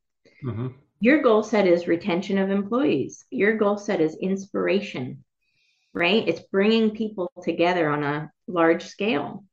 Mm-hmm. 0.45 0.67
Your 0.99 1.23
goal 1.23 1.41
set 1.41 1.65
is 1.65 1.87
retention 1.87 2.37
of 2.37 2.51
employees. 2.51 3.25
Your 3.31 3.57
goal 3.57 3.79
set 3.79 4.01
is 4.01 4.15
inspiration, 4.21 5.23
right? 5.95 6.27
It's 6.27 6.43
bringing 6.51 6.91
people 6.91 7.31
together 7.41 7.89
on 7.89 8.03
a 8.03 8.31
large 8.45 8.83
scale. 8.83 9.43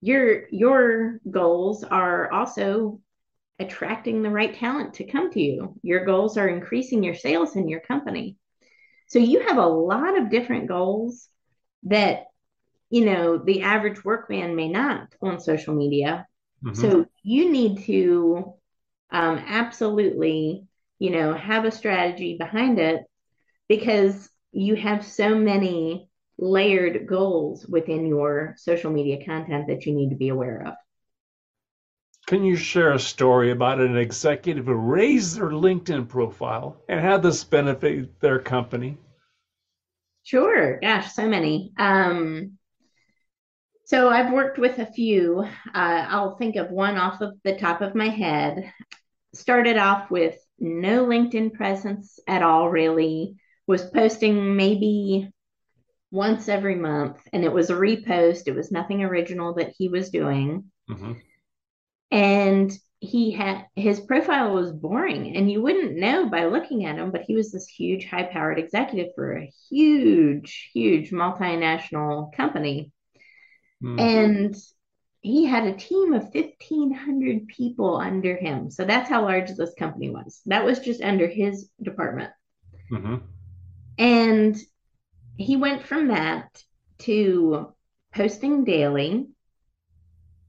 Your 0.00 0.48
your 0.50 1.20
goals 1.30 1.84
are 1.84 2.28
also 2.32 3.00
attracting 3.60 4.24
the 4.24 4.30
right 4.30 4.52
talent 4.52 4.94
to 4.94 5.04
come 5.04 5.30
to 5.30 5.40
you. 5.40 5.78
Your 5.82 6.04
goals 6.04 6.38
are 6.38 6.48
increasing 6.48 7.04
your 7.04 7.14
sales 7.14 7.54
in 7.54 7.68
your 7.68 7.82
company. 7.82 8.36
So 9.06 9.20
you 9.20 9.46
have 9.46 9.58
a 9.58 9.66
lot 9.68 10.18
of 10.18 10.28
different 10.28 10.66
goals 10.66 11.28
that 11.84 12.24
you 12.90 13.04
know 13.04 13.38
the 13.38 13.62
average 13.62 14.04
workman 14.04 14.56
may 14.56 14.68
not 14.68 15.08
on 15.22 15.40
social 15.40 15.74
media. 15.74 16.26
Mm-hmm. 16.64 16.80
So 16.80 17.06
you 17.22 17.50
need 17.50 17.84
to 17.84 18.54
um, 19.10 19.38
absolutely, 19.46 20.66
you 20.98 21.10
know, 21.10 21.34
have 21.34 21.64
a 21.64 21.70
strategy 21.70 22.36
behind 22.38 22.78
it 22.78 23.02
because 23.68 24.28
you 24.52 24.74
have 24.76 25.04
so 25.04 25.34
many 25.34 26.08
layered 26.38 27.06
goals 27.06 27.66
within 27.66 28.06
your 28.06 28.54
social 28.56 28.90
media 28.90 29.24
content 29.24 29.68
that 29.68 29.86
you 29.86 29.94
need 29.94 30.10
to 30.10 30.16
be 30.16 30.28
aware 30.28 30.66
of. 30.66 30.74
Can 32.26 32.42
you 32.42 32.56
share 32.56 32.92
a 32.92 32.98
story 32.98 33.50
about 33.50 33.80
an 33.80 33.96
executive 33.96 34.64
who 34.64 34.74
raised 34.74 35.36
their 35.36 35.50
LinkedIn 35.50 36.08
profile 36.08 36.76
and 36.88 37.00
how 37.00 37.18
this 37.18 37.44
benefit 37.44 38.18
their 38.20 38.38
company? 38.38 38.96
Sure. 40.24 40.80
Gosh, 40.80 41.12
so 41.12 41.28
many. 41.28 41.72
Um, 41.78 42.58
so 43.84 44.08
I've 44.08 44.32
worked 44.32 44.58
with 44.58 44.78
a 44.78 44.86
few. 44.86 45.40
Uh, 45.40 46.06
I'll 46.08 46.36
think 46.36 46.56
of 46.56 46.70
one 46.70 46.96
off 46.96 47.20
of 47.20 47.34
the 47.44 47.56
top 47.56 47.82
of 47.82 47.94
my 47.94 48.08
head 48.08 48.72
started 49.34 49.76
off 49.76 50.10
with 50.10 50.36
no 50.58 51.04
LinkedIn 51.06 51.52
presence 51.52 52.18
at 52.26 52.42
all, 52.42 52.70
really, 52.70 53.36
was 53.66 53.84
posting 53.90 54.56
maybe 54.56 55.30
once 56.10 56.48
every 56.48 56.76
month, 56.76 57.20
and 57.32 57.44
it 57.44 57.52
was 57.52 57.70
a 57.70 57.74
repost. 57.74 58.46
It 58.46 58.54
was 58.54 58.70
nothing 58.70 59.02
original 59.02 59.54
that 59.54 59.74
he 59.76 59.88
was 59.88 60.10
doing. 60.10 60.64
Mm-hmm. 60.88 61.12
And 62.10 62.72
he 63.04 63.30
had 63.30 63.66
his 63.76 64.00
profile 64.00 64.54
was 64.54 64.72
boring, 64.72 65.36
and 65.36 65.50
you 65.50 65.62
wouldn't 65.62 65.96
know 65.96 66.28
by 66.28 66.46
looking 66.46 66.84
at 66.84 66.96
him, 66.96 67.10
but 67.10 67.22
he 67.22 67.34
was 67.34 67.52
this 67.52 67.66
huge, 67.66 68.06
high 68.06 68.24
powered 68.24 68.58
executive 68.58 69.12
for 69.14 69.36
a 69.36 69.52
huge, 69.70 70.70
huge 70.72 71.10
multinational 71.10 72.32
company. 72.34 72.92
Mm-hmm. 73.82 74.00
And 74.00 74.56
he 75.24 75.46
had 75.46 75.64
a 75.64 75.74
team 75.74 76.12
of 76.12 76.22
1500 76.34 77.48
people 77.48 77.96
under 77.96 78.36
him 78.36 78.70
so 78.70 78.84
that's 78.84 79.08
how 79.08 79.22
large 79.22 79.50
this 79.52 79.72
company 79.78 80.10
was 80.10 80.42
that 80.44 80.64
was 80.64 80.80
just 80.80 81.00
under 81.00 81.26
his 81.26 81.70
department 81.82 82.30
mm-hmm. 82.92 83.16
and 83.98 84.56
he 85.38 85.56
went 85.56 85.82
from 85.82 86.08
that 86.08 86.62
to 86.98 87.72
posting 88.14 88.64
daily 88.64 89.26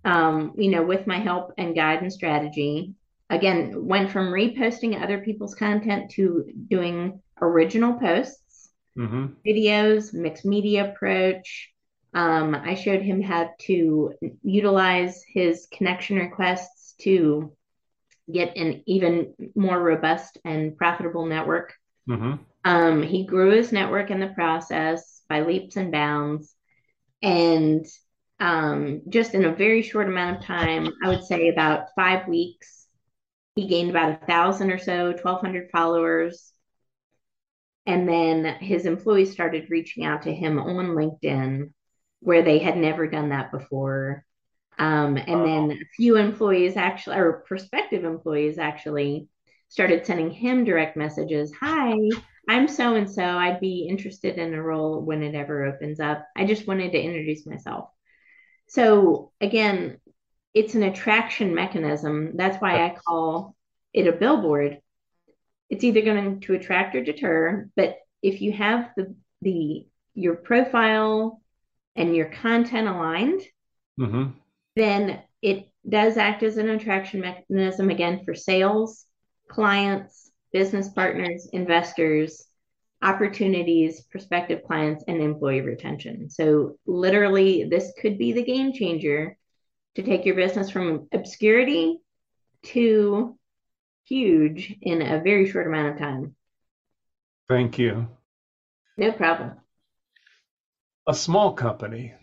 um, 0.06 0.54
you 0.58 0.70
know 0.70 0.84
with 0.84 1.08
my 1.08 1.20
help 1.20 1.54
and 1.58 1.76
guide 1.76 2.02
and 2.02 2.13
strategy 2.13 2.94
again 3.30 3.86
went 3.86 4.12
from 4.12 4.28
reposting 4.28 5.02
other 5.02 5.20
people's 5.20 5.56
content 5.56 6.12
to 6.12 6.46
doing 6.70 7.22
original 7.41 7.94
posts 8.00 8.70
mm-hmm. 8.98 9.28
videos 9.46 10.13
mixed 10.13 10.46
media 10.46 10.89
approach 10.89 11.72
um, 12.15 12.56
I 12.56 12.76
showed 12.76 13.02
him 13.02 13.22
how 13.22 13.50
to 13.63 14.13
utilize 14.41 15.22
his 15.28 15.68
connection 15.70 16.15
requests 16.15 16.96
to 17.02 17.52
get 18.32 18.56
an 18.56 18.84
even 18.86 19.34
more 19.54 19.78
robust 19.78 20.38
and 20.46 20.78
profitable 20.78 21.26
network. 21.26 21.74
Mm-hmm. 22.10 22.36
Um, 22.63 23.04
he 23.04 23.26
grew 23.26 23.52
his 23.52 23.74
network 23.74 24.12
in 24.12 24.22
the 24.22 24.30
process 24.30 25.22
by 25.28 25.41
leaps 25.41 25.76
and 25.76 25.91
bounds. 25.91 26.56
And 27.22 27.86
um, 28.39 29.02
just 29.10 29.34
in 29.34 29.45
a 29.45 29.56
very 29.56 29.82
short 29.82 30.08
amount 30.08 30.38
of 30.38 30.43
time, 30.43 30.89
I 31.04 31.10
would 31.10 31.24
say 31.24 31.50
about 31.50 31.89
five 31.95 32.28
weeks, 32.28 32.88
he 33.56 33.67
gained 33.67 33.89
about 33.89 34.21
a 34.21 34.26
thousand 34.26 34.71
or 34.71 34.78
so, 34.78 35.12
1,200 35.12 35.69
followers. 35.71 36.52
And 37.86 38.10
then 38.10 38.45
his 38.60 38.86
employees 38.86 39.32
started 39.32 39.69
reaching 39.69 40.06
out 40.06 40.24
to 40.24 40.34
him 40.34 40.60
on 40.60 40.88
LinkedIn 40.88 41.71
where 42.19 42.41
they 42.41 42.58
had 42.58 42.76
never 42.76 43.08
done 43.08 43.30
that 43.30 43.52
before. 43.52 44.26
Um, 44.78 45.15
and 45.15 45.45
then 45.45 45.71
a 45.71 45.86
few 45.95 46.17
employees 46.17 46.76
actually, 46.76 47.17
or 47.17 47.43
prospective 47.48 48.04
employees 48.04 48.58
actually, 48.58 49.30
started 49.69 50.06
sending 50.06 50.32
him 50.32 50.65
direct 50.65 50.98
messages. 50.98 51.54
Hi, 51.62 51.95
I'm 52.50 52.67
so 52.67 52.95
and 52.95 53.10
so. 53.10 53.24
I'd 53.24 53.62
be 53.62 53.88
interested 53.89 54.38
in 54.38 54.54
a 54.54 54.62
role 54.62 55.02
when 55.02 55.24
it 55.24 55.36
ever 55.36 55.65
opens 55.65 56.00
up. 56.00 56.26
I 56.36 56.45
just 56.45 56.67
wanted 56.67 56.91
to 56.91 57.02
introduce 57.02 57.45
myself. 57.45 57.89
So 58.67 59.32
again, 59.41 59.97
it's 60.54 60.75
an 60.75 60.84
attraction 60.84 61.54
mechanism. 61.54 62.36
That's 62.36 62.62
why 62.62 62.86
I 62.86 62.95
call 62.95 63.56
it 63.93 64.08
a 64.08 64.12
billboard. 64.12 64.80
It's 65.69 65.84
either 65.84 66.01
going 66.01 66.39
to 66.41 66.54
attract 66.54 66.95
or 66.95 67.04
deter, 67.04 67.69
but 67.75 67.97
if 68.21 68.41
you 68.41 68.51
have 68.54 68.91
the 68.95 69.15
the 69.41 69.88
your 70.13 70.36
profile 70.36 71.41
and 71.95 72.15
your 72.15 72.28
content 72.28 72.88
aligned, 72.88 73.41
mm-hmm. 73.99 74.32
then 74.75 75.21
it 75.41 75.69
does 75.88 76.17
act 76.17 76.41
as 76.43 76.58
an 76.58 76.69
attraction 76.69 77.21
mechanism 77.21 77.89
again 77.89 78.23
for 78.25 78.34
sales, 78.34 79.06
clients, 79.47 80.32
business 80.51 80.89
partners, 80.89 81.47
investors, 81.51 82.45
opportunities, 83.01 84.01
prospective 84.01 84.63
clients, 84.63 85.03
and 85.08 85.21
employee 85.21 85.62
retention. 85.62 86.29
So, 86.29 86.77
literally, 86.86 87.65
this 87.65 87.93
could 87.99 88.17
be 88.17 88.34
the 88.34 88.43
game 88.43 88.73
changer 88.73 89.38
to 89.95 90.03
take 90.03 90.25
your 90.25 90.36
business 90.36 90.69
from 90.69 91.08
obscurity 91.12 91.99
to 92.63 93.38
huge 94.05 94.75
in 94.81 95.01
a 95.01 95.21
very 95.21 95.49
short 95.49 95.67
amount 95.67 95.93
of 95.93 95.99
time. 95.99 96.36
Thank 97.47 97.77
you. 97.77 98.08
No 98.97 99.12
problem 99.12 99.60
a 101.08 101.13
small 101.13 101.53
company 101.53 102.13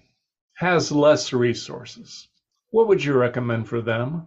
has 0.54 0.90
less 0.90 1.32
resources. 1.32 2.28
What 2.70 2.88
would 2.88 3.02
you 3.02 3.14
recommend 3.14 3.68
for 3.68 3.80
them? 3.80 4.26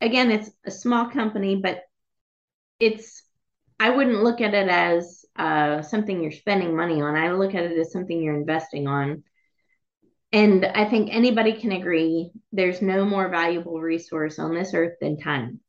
Again, 0.00 0.30
it's 0.30 0.50
a 0.64 0.70
small 0.70 1.08
company, 1.10 1.56
but 1.56 1.82
it's, 2.80 3.22
I 3.80 3.90
wouldn't 3.90 4.22
look 4.22 4.40
at 4.40 4.54
it 4.54 4.68
as 4.68 5.24
uh, 5.36 5.82
something 5.82 6.22
you're 6.22 6.32
spending 6.32 6.74
money 6.74 7.00
on. 7.00 7.14
I 7.14 7.32
look 7.32 7.54
at 7.54 7.64
it 7.64 7.78
as 7.78 7.92
something 7.92 8.20
you're 8.20 8.36
investing 8.36 8.88
on. 8.88 9.22
And 10.32 10.64
I 10.66 10.84
think 10.84 11.08
anybody 11.10 11.52
can 11.54 11.72
agree 11.72 12.32
there's 12.52 12.82
no 12.82 13.04
more 13.04 13.28
valuable 13.28 13.80
resource 13.80 14.38
on 14.38 14.54
this 14.54 14.74
earth 14.74 14.94
than 15.00 15.18
time. 15.18 15.60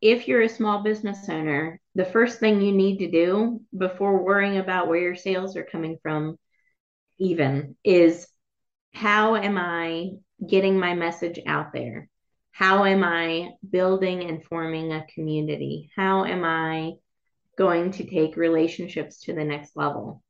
If 0.00 0.26
you're 0.26 0.42
a 0.42 0.48
small 0.48 0.82
business 0.82 1.28
owner, 1.28 1.80
the 1.94 2.04
first 2.04 2.40
thing 2.40 2.60
you 2.60 2.72
need 2.72 2.98
to 2.98 3.10
do 3.10 3.60
before 3.76 4.24
worrying 4.24 4.58
about 4.58 4.88
where 4.88 5.00
your 5.00 5.14
sales 5.14 5.56
are 5.56 5.64
coming 5.64 5.98
from 6.02 6.38
even 7.18 7.76
is 7.84 8.26
how 8.92 9.36
am 9.36 9.56
I 9.56 10.10
getting 10.46 10.78
my 10.78 10.94
message 10.94 11.38
out 11.46 11.72
there? 11.72 12.08
How 12.50 12.84
am 12.84 13.04
I 13.04 13.50
building 13.68 14.28
and 14.28 14.44
forming 14.44 14.92
a 14.92 15.06
community? 15.14 15.90
How 15.96 16.24
am 16.24 16.44
I 16.44 16.92
going 17.56 17.92
to 17.92 18.04
take 18.04 18.36
relationships 18.36 19.20
to 19.22 19.34
the 19.34 19.44
next 19.44 19.76
level? 19.76 20.22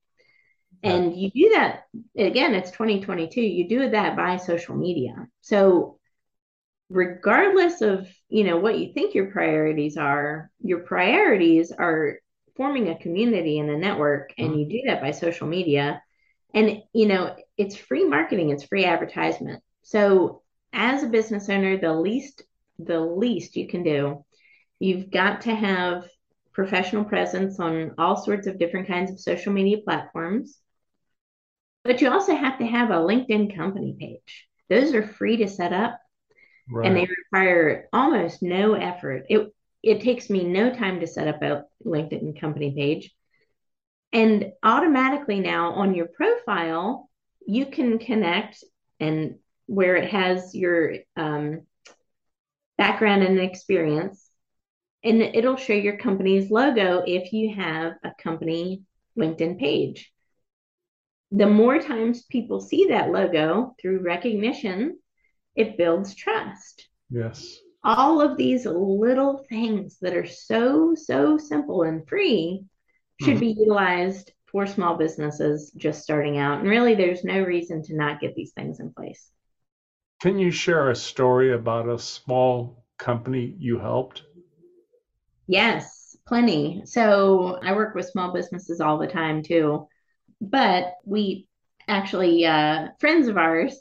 And 0.83 1.17
you 1.17 1.31
do 1.31 1.51
that 1.55 1.85
again, 2.17 2.55
it's 2.55 2.73
2022. 2.73 3.41
You 3.41 3.69
do 3.69 3.91
that 3.91 4.17
by 4.17 4.37
social 4.37 4.75
media. 4.75 5.29
So 5.41 5.99
regardless 6.89 7.83
of, 7.83 8.09
you 8.29 8.45
know, 8.45 8.57
what 8.57 8.79
you 8.79 8.93
think 8.93 9.15
your 9.15 9.31
priorities 9.31 9.97
are, 9.97 10.51
your 10.61 10.81
priorities 10.81 11.71
are 11.71 12.19
forming 12.57 12.89
a 12.89 12.99
community 12.99 13.59
and 13.59 13.71
a 13.71 13.79
network 13.79 14.33
and 14.37 14.51
mm-hmm. 14.51 14.59
you 14.59 14.69
do 14.69 14.83
that 14.87 15.01
by 15.01 15.13
social 15.13 15.47
media 15.47 16.03
and, 16.55 16.83
you 16.93 17.07
know, 17.07 17.35
it's 17.57 17.77
free 17.77 18.05
marketing, 18.05 18.51
it's 18.51 18.65
free 18.65 18.85
advertisement. 18.85 19.63
So 19.83 20.43
as 20.73 21.03
a 21.03 21.09
business 21.09 21.49
owner, 21.49 21.79
the 21.79 21.95
least, 21.95 22.43
the 22.79 23.01
least 23.01 23.57
you 23.57 23.69
can 23.69 23.83
do, 23.83 24.25
you've 24.79 25.11
got 25.11 25.43
to 25.43 25.55
have 25.55 26.09
professional 26.53 27.05
presence 27.05 27.59
on 27.59 27.95
all 27.99 28.17
sorts 28.17 28.47
of 28.47 28.59
different 28.59 28.89
kinds 28.89 29.11
of 29.11 29.21
social 29.21 29.53
media 29.53 29.79
platforms. 29.85 30.59
But 31.85 32.01
you 32.01 32.11
also 32.11 32.35
have 32.35 32.59
to 32.59 32.67
have 32.67 32.91
a 32.91 32.95
LinkedIn 32.95 33.57
company 33.57 33.97
page. 33.99 34.49
Those 34.69 34.95
are 34.95 35.07
free 35.07 35.39
to 35.39 35.49
set 35.49 35.73
up 35.73 35.99
right. 36.71 36.87
and 36.87 36.97
they 36.97 37.07
require 37.07 37.89
almost 37.93 38.43
no 38.43 38.75
effort. 38.75 39.27
It 39.29 39.53
it 39.83 40.01
takes 40.01 40.31
me 40.31 40.45
no 40.45 40.73
time 40.73 41.01
to 41.01 41.07
set 41.09 41.27
up 41.27 41.43
a 41.43 41.65
LinkedIn 41.85 42.41
company 42.41 42.73
page. 42.73 43.13
And 44.13 44.53
automatically 44.63 45.41
now 45.41 45.73
on 45.73 45.95
your 45.95 46.07
profile, 46.07 47.11
you 47.47 47.67
can 47.67 47.99
connect 47.99 48.63
and 49.01 49.39
where 49.67 49.97
it 49.97 50.11
has 50.11 50.55
your 50.55 50.95
um, 51.17 51.63
background 52.79 53.23
and 53.23 53.41
experience, 53.41 54.29
and 55.05 55.23
it'll 55.23 55.57
show 55.57 55.73
your 55.73 55.97
company's 55.97 56.51
logo 56.51 57.03
if 57.07 57.33
you 57.33 57.55
have 57.55 57.95
a 58.05 58.13
company 58.23 58.83
LinkedIn 59.19 59.59
page. 59.59 60.13
The 61.31 61.49
more 61.49 61.79
times 61.79 62.23
people 62.25 62.61
see 62.61 62.89
that 62.89 63.11
logo 63.11 63.75
through 63.81 64.01
recognition, 64.01 64.99
it 65.57 65.77
builds 65.77 66.15
trust. 66.15 66.89
Yes. 67.11 67.59
All 67.83 68.21
of 68.21 68.37
these 68.37 68.65
little 68.65 69.45
things 69.49 69.99
that 70.03 70.15
are 70.15 70.27
so, 70.27 70.95
so 70.95 71.39
simple 71.39 71.83
and 71.83 72.07
free 72.07 72.65
should 73.21 73.37
mm-hmm. 73.37 73.41
be 73.41 73.57
utilized 73.59 74.31
for 74.47 74.67
small 74.67 74.97
businesses 74.97 75.73
just 75.73 76.03
starting 76.03 76.39
out. 76.39 76.61
And 76.61 76.69
really, 76.69 76.95
there's 76.95 77.25
no 77.25 77.43
reason 77.43 77.83
to 77.85 77.97
not 77.97 78.21
get 78.21 78.35
these 78.35 78.53
things 78.53 78.79
in 78.79 78.93
place. 78.93 79.31
Can 80.21 80.39
you 80.39 80.51
share 80.51 80.91
a 80.91 80.95
story 80.95 81.53
about 81.53 81.89
a 81.89 81.99
small 81.99 82.85
company 82.99 83.57
you 83.59 83.79
helped? 83.79 84.23
Yes, 85.53 86.17
plenty. 86.27 86.81
So 86.87 87.59
I 87.63 87.75
work 87.75 87.95
with 87.95 88.09
small 88.09 88.33
businesses 88.33 88.81
all 88.81 88.97
the 88.97 89.07
time 89.07 89.43
too. 89.43 89.87
But 90.41 90.95
we 91.05 91.47
actually, 91.87 92.47
uh, 92.47 92.89
friends 92.99 93.29
of 93.29 93.37
ours, 93.37 93.79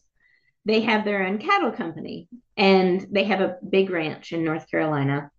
they 0.66 0.82
have 0.82 1.06
their 1.06 1.26
own 1.26 1.38
cattle 1.38 1.72
company 1.72 2.28
and 2.58 3.08
they 3.10 3.24
have 3.24 3.40
a 3.40 3.56
big 3.68 3.90
ranch 3.90 4.34
in 4.34 4.44
North 4.44 4.70
Carolina. 4.70 5.32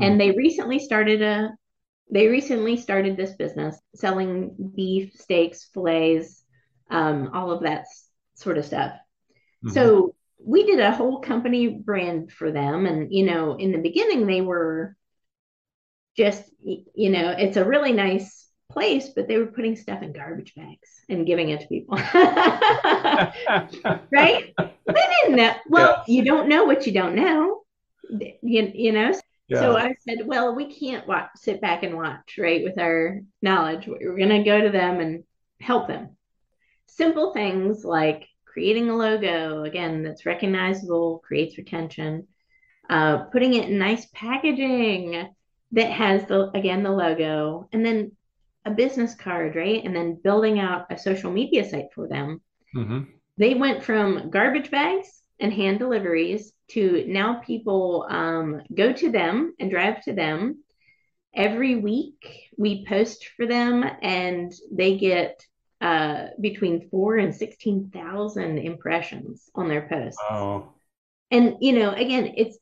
Mm. 0.00 0.06
And 0.06 0.20
they 0.20 0.30
recently 0.30 0.78
started 0.78 1.22
a 1.22 1.50
they 2.08 2.28
recently 2.28 2.76
started 2.76 3.16
this 3.16 3.34
business 3.34 3.76
selling 3.96 4.54
beef, 4.76 5.14
steaks, 5.14 5.70
fillets, 5.74 6.44
um, 6.88 7.30
all 7.34 7.50
of 7.50 7.62
that 7.62 7.86
sort 8.34 8.58
of 8.58 8.64
stuff. 8.64 8.92
Mm-hmm. 8.92 9.70
So 9.70 10.14
we 10.38 10.66
did 10.66 10.78
a 10.78 10.92
whole 10.92 11.18
company 11.20 11.66
brand 11.66 12.30
for 12.30 12.52
them. 12.52 12.86
And, 12.86 13.12
you 13.12 13.24
know, 13.24 13.56
in 13.56 13.72
the 13.72 13.78
beginning, 13.78 14.26
they 14.26 14.42
were 14.42 14.94
just, 16.16 16.42
you 16.62 17.10
know, 17.10 17.30
it's 17.30 17.56
a 17.56 17.64
really 17.64 17.92
nice 17.92 18.48
place, 18.70 19.10
but 19.14 19.28
they 19.28 19.36
were 19.36 19.46
putting 19.46 19.76
stuff 19.76 20.02
in 20.02 20.12
garbage 20.12 20.54
bags 20.54 20.88
and 21.08 21.26
giving 21.26 21.50
it 21.50 21.60
to 21.60 21.66
people. 21.66 21.96
right? 24.12 24.54
They 24.56 25.06
didn't 25.22 25.36
know. 25.36 25.54
Well, 25.68 26.04
yeah. 26.06 26.14
you 26.14 26.24
don't 26.24 26.48
know 26.48 26.64
what 26.64 26.86
you 26.86 26.92
don't 26.92 27.14
know. 27.14 27.62
You, 28.10 28.70
you 28.74 28.92
know, 28.92 29.12
yeah. 29.48 29.60
So 29.60 29.76
I 29.76 29.94
said, 30.08 30.26
well, 30.26 30.54
we 30.54 30.72
can't 30.72 31.06
watch, 31.06 31.28
sit 31.36 31.60
back 31.60 31.82
and 31.82 31.96
watch, 31.96 32.36
right? 32.38 32.64
With 32.64 32.78
our 32.78 33.20
knowledge, 33.42 33.86
we're 33.86 34.16
going 34.16 34.28
to 34.30 34.42
go 34.42 34.60
to 34.60 34.70
them 34.70 35.00
and 35.00 35.24
help 35.60 35.88
them. 35.88 36.16
Simple 36.86 37.32
things 37.32 37.84
like 37.84 38.26
creating 38.46 38.88
a 38.88 38.96
logo, 38.96 39.64
again, 39.64 40.02
that's 40.02 40.24
recognizable, 40.24 41.20
creates 41.26 41.58
retention, 41.58 42.28
uh, 42.88 43.24
putting 43.24 43.54
it 43.54 43.68
in 43.68 43.78
nice 43.78 44.06
packaging 44.14 45.28
that 45.74 45.90
has 45.90 46.26
the, 46.26 46.50
again, 46.56 46.82
the 46.82 46.90
logo, 46.90 47.68
and 47.72 47.84
then 47.84 48.12
a 48.64 48.70
business 48.70 49.14
card, 49.14 49.56
right? 49.56 49.84
And 49.84 49.94
then 49.94 50.20
building 50.22 50.58
out 50.58 50.86
a 50.90 50.98
social 50.98 51.30
media 51.30 51.68
site 51.68 51.92
for 51.94 52.08
them. 52.08 52.40
Mm-hmm. 52.74 53.02
They 53.36 53.54
went 53.54 53.84
from 53.84 54.30
garbage 54.30 54.70
bags 54.70 55.08
and 55.40 55.52
hand 55.52 55.80
deliveries 55.80 56.52
to 56.70 57.04
now 57.08 57.40
people 57.40 58.06
um, 58.08 58.62
go 58.74 58.92
to 58.92 59.10
them 59.10 59.54
and 59.58 59.70
drive 59.70 60.02
to 60.04 60.12
them 60.12 60.62
every 61.34 61.76
week 61.76 62.48
we 62.56 62.86
post 62.86 63.28
for 63.36 63.46
them 63.46 63.84
and 64.02 64.52
they 64.70 64.96
get 64.96 65.44
uh, 65.80 66.28
between 66.40 66.88
four 66.88 67.16
and 67.16 67.34
16,000 67.34 68.58
impressions 68.58 69.50
on 69.54 69.68
their 69.68 69.88
posts. 69.88 70.20
And, 71.30 71.56
you 71.60 71.72
know, 71.72 71.90
again, 71.90 72.34
it's, 72.36 72.56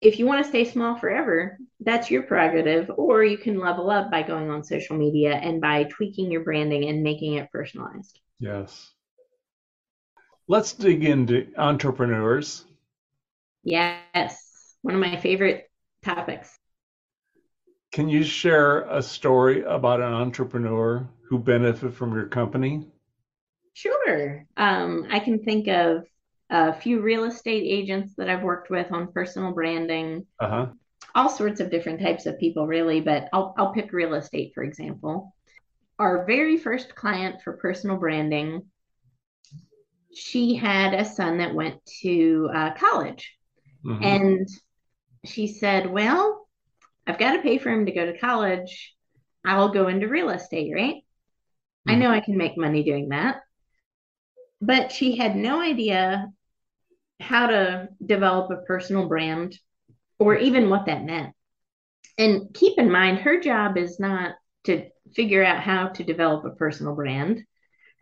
if 0.00 0.18
you 0.18 0.26
want 0.26 0.42
to 0.42 0.48
stay 0.48 0.64
small 0.64 0.96
forever, 0.96 1.58
that's 1.80 2.10
your 2.10 2.22
prerogative, 2.22 2.90
or 2.96 3.22
you 3.22 3.36
can 3.36 3.58
level 3.58 3.90
up 3.90 4.10
by 4.10 4.22
going 4.22 4.50
on 4.50 4.64
social 4.64 4.96
media 4.96 5.34
and 5.34 5.60
by 5.60 5.84
tweaking 5.84 6.30
your 6.30 6.42
branding 6.42 6.88
and 6.88 7.02
making 7.02 7.34
it 7.34 7.50
personalized. 7.52 8.18
Yes. 8.38 8.90
Let's 10.48 10.72
dig 10.72 11.04
into 11.04 11.52
entrepreneurs. 11.56 12.64
Yes, 13.62 14.74
one 14.82 14.94
of 14.94 15.00
my 15.00 15.16
favorite 15.16 15.70
topics. 16.02 16.58
Can 17.92 18.08
you 18.08 18.24
share 18.24 18.82
a 18.82 19.02
story 19.02 19.62
about 19.62 20.00
an 20.00 20.12
entrepreneur 20.12 21.06
who 21.28 21.38
benefited 21.38 21.94
from 21.94 22.14
your 22.14 22.26
company? 22.26 22.86
Sure. 23.74 24.46
Um, 24.56 25.06
I 25.10 25.18
can 25.20 25.44
think 25.44 25.68
of 25.68 26.04
a 26.50 26.72
few 26.72 27.00
real 27.00 27.24
estate 27.24 27.64
agents 27.64 28.14
that 28.16 28.28
I've 28.28 28.42
worked 28.42 28.70
with 28.70 28.90
on 28.92 29.12
personal 29.12 29.52
branding. 29.52 30.26
Uh-huh. 30.38 30.66
All 31.14 31.28
sorts 31.28 31.60
of 31.60 31.70
different 31.70 32.00
types 32.00 32.26
of 32.26 32.38
people, 32.38 32.66
really, 32.66 33.00
but 33.00 33.28
I'll, 33.32 33.54
I'll 33.56 33.72
pick 33.72 33.92
real 33.92 34.14
estate, 34.14 34.52
for 34.54 34.62
example. 34.62 35.34
Our 35.98 36.24
very 36.24 36.56
first 36.56 36.94
client 36.94 37.42
for 37.42 37.54
personal 37.54 37.96
branding, 37.96 38.62
she 40.14 40.54
had 40.54 40.94
a 40.94 41.04
son 41.04 41.38
that 41.38 41.54
went 41.54 41.84
to 42.02 42.50
uh, 42.54 42.74
college 42.74 43.36
Mm-hmm. 43.84 44.04
And 44.04 44.48
she 45.24 45.46
said, 45.46 45.90
Well, 45.90 46.48
I've 47.06 47.18
got 47.18 47.34
to 47.34 47.42
pay 47.42 47.58
for 47.58 47.70
him 47.70 47.86
to 47.86 47.92
go 47.92 48.06
to 48.06 48.18
college. 48.18 48.94
I'll 49.44 49.70
go 49.70 49.88
into 49.88 50.08
real 50.08 50.30
estate, 50.30 50.72
right? 50.74 50.96
Mm-hmm. 50.96 51.90
I 51.90 51.94
know 51.96 52.10
I 52.10 52.20
can 52.20 52.36
make 52.36 52.56
money 52.56 52.82
doing 52.82 53.08
that. 53.10 53.40
But 54.60 54.92
she 54.92 55.16
had 55.16 55.36
no 55.36 55.60
idea 55.60 56.30
how 57.20 57.46
to 57.46 57.88
develop 58.04 58.50
a 58.50 58.62
personal 58.62 59.08
brand 59.08 59.58
or 60.18 60.36
even 60.36 60.70
what 60.70 60.86
that 60.86 61.04
meant. 61.04 61.34
And 62.18 62.52
keep 62.52 62.78
in 62.78 62.90
mind, 62.90 63.18
her 63.18 63.40
job 63.40 63.76
is 63.76 63.98
not 63.98 64.34
to 64.64 64.88
figure 65.14 65.44
out 65.44 65.62
how 65.62 65.88
to 65.88 66.04
develop 66.04 66.44
a 66.44 66.50
personal 66.50 66.94
brand. 66.94 67.42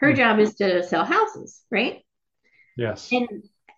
Her 0.01 0.09
mm-hmm. 0.09 0.17
job 0.17 0.39
is 0.39 0.55
to 0.57 0.83
sell 0.83 1.05
houses, 1.05 1.63
right? 1.71 2.05
Yes. 2.77 3.09
And 3.13 3.29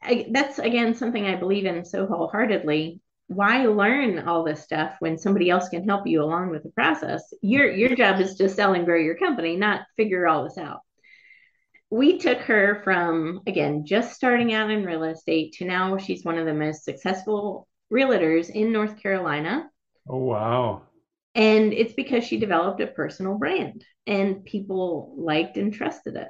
I, 0.02 0.26
that's 0.30 0.58
again 0.58 0.94
something 0.94 1.26
I 1.26 1.36
believe 1.36 1.66
in 1.66 1.84
so 1.84 2.06
wholeheartedly. 2.06 3.00
Why 3.26 3.66
learn 3.66 4.20
all 4.20 4.42
this 4.44 4.62
stuff 4.62 4.96
when 4.98 5.18
somebody 5.18 5.50
else 5.50 5.68
can 5.68 5.88
help 5.88 6.06
you 6.06 6.22
along 6.22 6.50
with 6.50 6.62
the 6.62 6.70
process? 6.70 7.32
Your 7.42 7.70
your 7.70 7.94
job 7.94 8.20
is 8.20 8.34
to 8.36 8.48
sell 8.48 8.74
and 8.74 8.84
grow 8.84 8.98
your 8.98 9.16
company, 9.16 9.56
not 9.56 9.82
figure 9.96 10.26
all 10.26 10.44
this 10.44 10.58
out. 10.58 10.80
We 11.90 12.18
took 12.18 12.38
her 12.38 12.80
from 12.84 13.40
again 13.46 13.84
just 13.84 14.14
starting 14.14 14.54
out 14.54 14.70
in 14.70 14.84
real 14.84 15.04
estate 15.04 15.54
to 15.54 15.64
now 15.64 15.96
she's 15.98 16.24
one 16.24 16.38
of 16.38 16.46
the 16.46 16.54
most 16.54 16.84
successful 16.84 17.66
realtors 17.92 18.48
in 18.48 18.72
North 18.72 19.02
Carolina. 19.02 19.68
Oh 20.08 20.18
wow. 20.18 20.82
And 21.34 21.72
it's 21.72 21.94
because 21.94 22.24
she 22.24 22.38
developed 22.38 22.80
a 22.80 22.86
personal 22.86 23.38
brand 23.38 23.84
and 24.06 24.44
people 24.44 25.14
liked 25.16 25.56
and 25.56 25.72
trusted 25.72 26.16
it. 26.16 26.28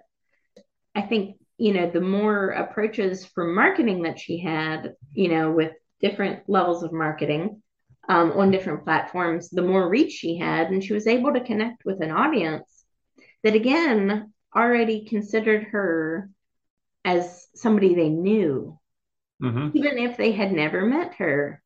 I 0.94 1.02
think 1.02 1.36
you 1.60 1.74
know, 1.74 1.90
the 1.90 2.00
more 2.00 2.48
approaches 2.48 3.26
for 3.26 3.44
marketing 3.44 4.04
that 4.04 4.18
she 4.18 4.38
had, 4.38 4.94
you 5.12 5.28
know, 5.28 5.52
with 5.52 5.72
different 6.00 6.48
levels 6.48 6.82
of 6.82 6.90
marketing 6.90 7.62
um, 8.08 8.32
on 8.32 8.50
different 8.50 8.82
platforms, 8.82 9.50
the 9.50 9.60
more 9.60 9.86
reach 9.86 10.10
she 10.10 10.38
had. 10.38 10.70
And 10.70 10.82
she 10.82 10.94
was 10.94 11.06
able 11.06 11.34
to 11.34 11.44
connect 11.44 11.84
with 11.84 12.00
an 12.00 12.10
audience 12.10 12.82
that, 13.44 13.54
again, 13.54 14.32
already 14.54 15.04
considered 15.04 15.64
her 15.64 16.30
as 17.04 17.46
somebody 17.54 17.94
they 17.94 18.08
knew, 18.08 18.78
mm-hmm. 19.42 19.76
even 19.76 19.98
if 19.98 20.16
they 20.16 20.32
had 20.32 20.52
never 20.52 20.84
met 20.84 21.14
her, 21.14 21.62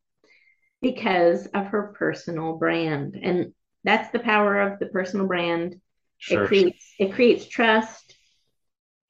because 0.81 1.47
of 1.47 1.67
her 1.67 1.95
personal 1.99 2.57
brand. 2.57 3.19
And 3.21 3.53
that's 3.85 4.11
the 4.11 4.19
power 4.19 4.61
of 4.61 4.79
the 4.79 4.87
personal 4.87 5.27
brand. 5.27 5.81
Sure. 6.19 6.45
It 6.45 6.47
creates 6.47 6.95
it 6.99 7.13
creates 7.15 7.49
trust 7.49 8.15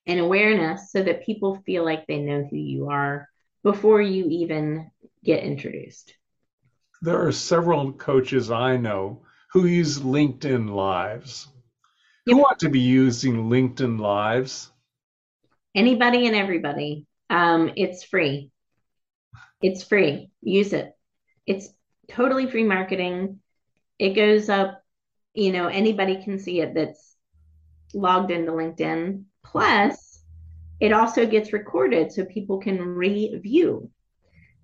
and 0.06 0.20
awareness 0.20 0.90
so 0.92 1.02
that 1.02 1.24
people 1.24 1.62
feel 1.66 1.84
like 1.84 2.06
they 2.06 2.18
know 2.18 2.46
who 2.48 2.56
you 2.56 2.90
are 2.90 3.28
before 3.62 4.00
you 4.00 4.26
even 4.28 4.90
get 5.24 5.42
introduced. 5.42 6.14
There 7.02 7.26
are 7.26 7.32
several 7.32 7.92
coaches 7.92 8.50
I 8.50 8.76
know 8.76 9.22
who 9.52 9.66
use 9.66 9.98
LinkedIn 9.98 10.70
Lives. 10.70 11.48
Who 12.26 12.40
ought 12.40 12.60
to 12.60 12.70
be 12.70 12.80
using 12.80 13.50
LinkedIn 13.50 14.00
Lives? 14.00 14.72
Anybody 15.74 16.26
and 16.26 16.34
everybody. 16.34 17.06
Um, 17.28 17.72
it's 17.76 18.02
free. 18.02 18.50
It's 19.60 19.82
free. 19.82 20.30
Use 20.40 20.72
it. 20.72 20.96
It's 21.46 21.68
totally 22.08 22.46
free 22.46 22.64
marketing. 22.64 23.40
it 23.98 24.14
goes 24.14 24.48
up, 24.48 24.82
you 25.34 25.52
know, 25.52 25.68
anybody 25.68 26.22
can 26.22 26.38
see 26.38 26.60
it 26.60 26.74
that's 26.74 27.16
logged 27.92 28.30
into 28.30 28.52
LinkedIn. 28.52 29.24
Plus, 29.44 30.22
it 30.80 30.92
also 30.92 31.26
gets 31.26 31.52
recorded 31.52 32.10
so 32.10 32.24
people 32.24 32.58
can 32.58 32.80
review. 32.80 33.90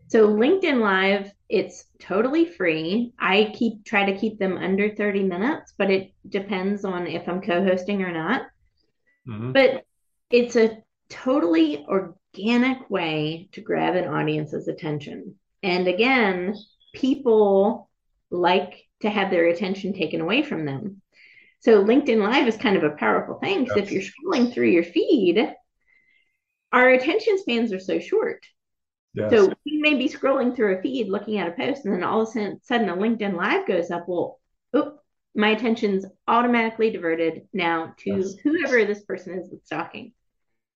So 0.09 0.29
LinkedIn 0.29 0.81
Live, 0.81 1.31
it's 1.50 1.84
totally 1.98 2.46
free. 2.46 3.12
I 3.18 3.52
keep 3.52 3.84
try 3.84 4.06
to 4.10 4.16
keep 4.16 4.38
them 4.38 4.56
under 4.56 4.94
30 4.94 5.24
minutes, 5.24 5.74
but 5.76 5.90
it 5.90 6.12
depends 6.28 6.84
on 6.84 7.08
if 7.08 7.28
I'm 7.28 7.42
co-hosting 7.42 8.02
or 8.02 8.12
not. 8.12 8.42
Mm-hmm. 9.28 9.52
But 9.52 9.84
it's 10.30 10.54
a 10.54 10.78
totally 11.08 11.84
organic 11.88 12.88
way 12.88 13.48
to 13.52 13.60
grab 13.60 13.96
an 13.96 14.06
audience's 14.06 14.68
attention. 14.68 15.34
And 15.64 15.88
again, 15.88 16.54
people 16.94 17.90
like 18.30 18.84
to 19.00 19.10
have 19.10 19.30
their 19.30 19.48
attention 19.48 19.92
taken 19.92 20.20
away 20.20 20.42
from 20.42 20.64
them. 20.64 21.02
So 21.58 21.84
LinkedIn 21.84 22.22
Live 22.22 22.46
is 22.46 22.56
kind 22.56 22.76
of 22.76 22.84
a 22.84 22.96
powerful 22.96 23.40
thing 23.40 23.64
because 23.64 23.76
yes. 23.76 23.86
if 23.86 23.92
you're 23.92 24.02
scrolling 24.02 24.54
through 24.54 24.68
your 24.68 24.84
feed, 24.84 25.52
our 26.72 26.90
attention 26.90 27.38
spans 27.38 27.72
are 27.72 27.80
so 27.80 27.98
short. 27.98 28.46
Yes. 29.14 29.31
So 29.31 29.53
we 29.66 29.79
may 29.79 29.94
be 29.94 30.09
scrolling 30.09 30.55
through 30.55 30.79
a 30.79 30.83
feed 30.83 31.09
looking 31.09 31.38
at 31.38 31.49
a 31.49 31.53
post, 31.53 31.85
and 31.85 31.94
then 31.94 32.05
all 32.05 32.20
of 32.20 32.29
a 32.29 32.57
sudden 32.62 32.88
a 32.88 32.96
LinkedIn 32.96 33.35
Live 33.35 33.66
goes 33.66 33.90
up. 33.90 34.07
Well, 34.07 34.38
oh, 34.73 34.99
my 35.35 35.51
attention's 35.51 36.07
automatically 36.29 36.90
diverted 36.90 37.49
now 37.53 37.94
to 37.99 38.16
yes. 38.16 38.35
whoever 38.42 38.85
this 38.85 39.03
person 39.03 39.38
is 39.38 39.51
that's 39.51 39.68
talking. 39.68 40.12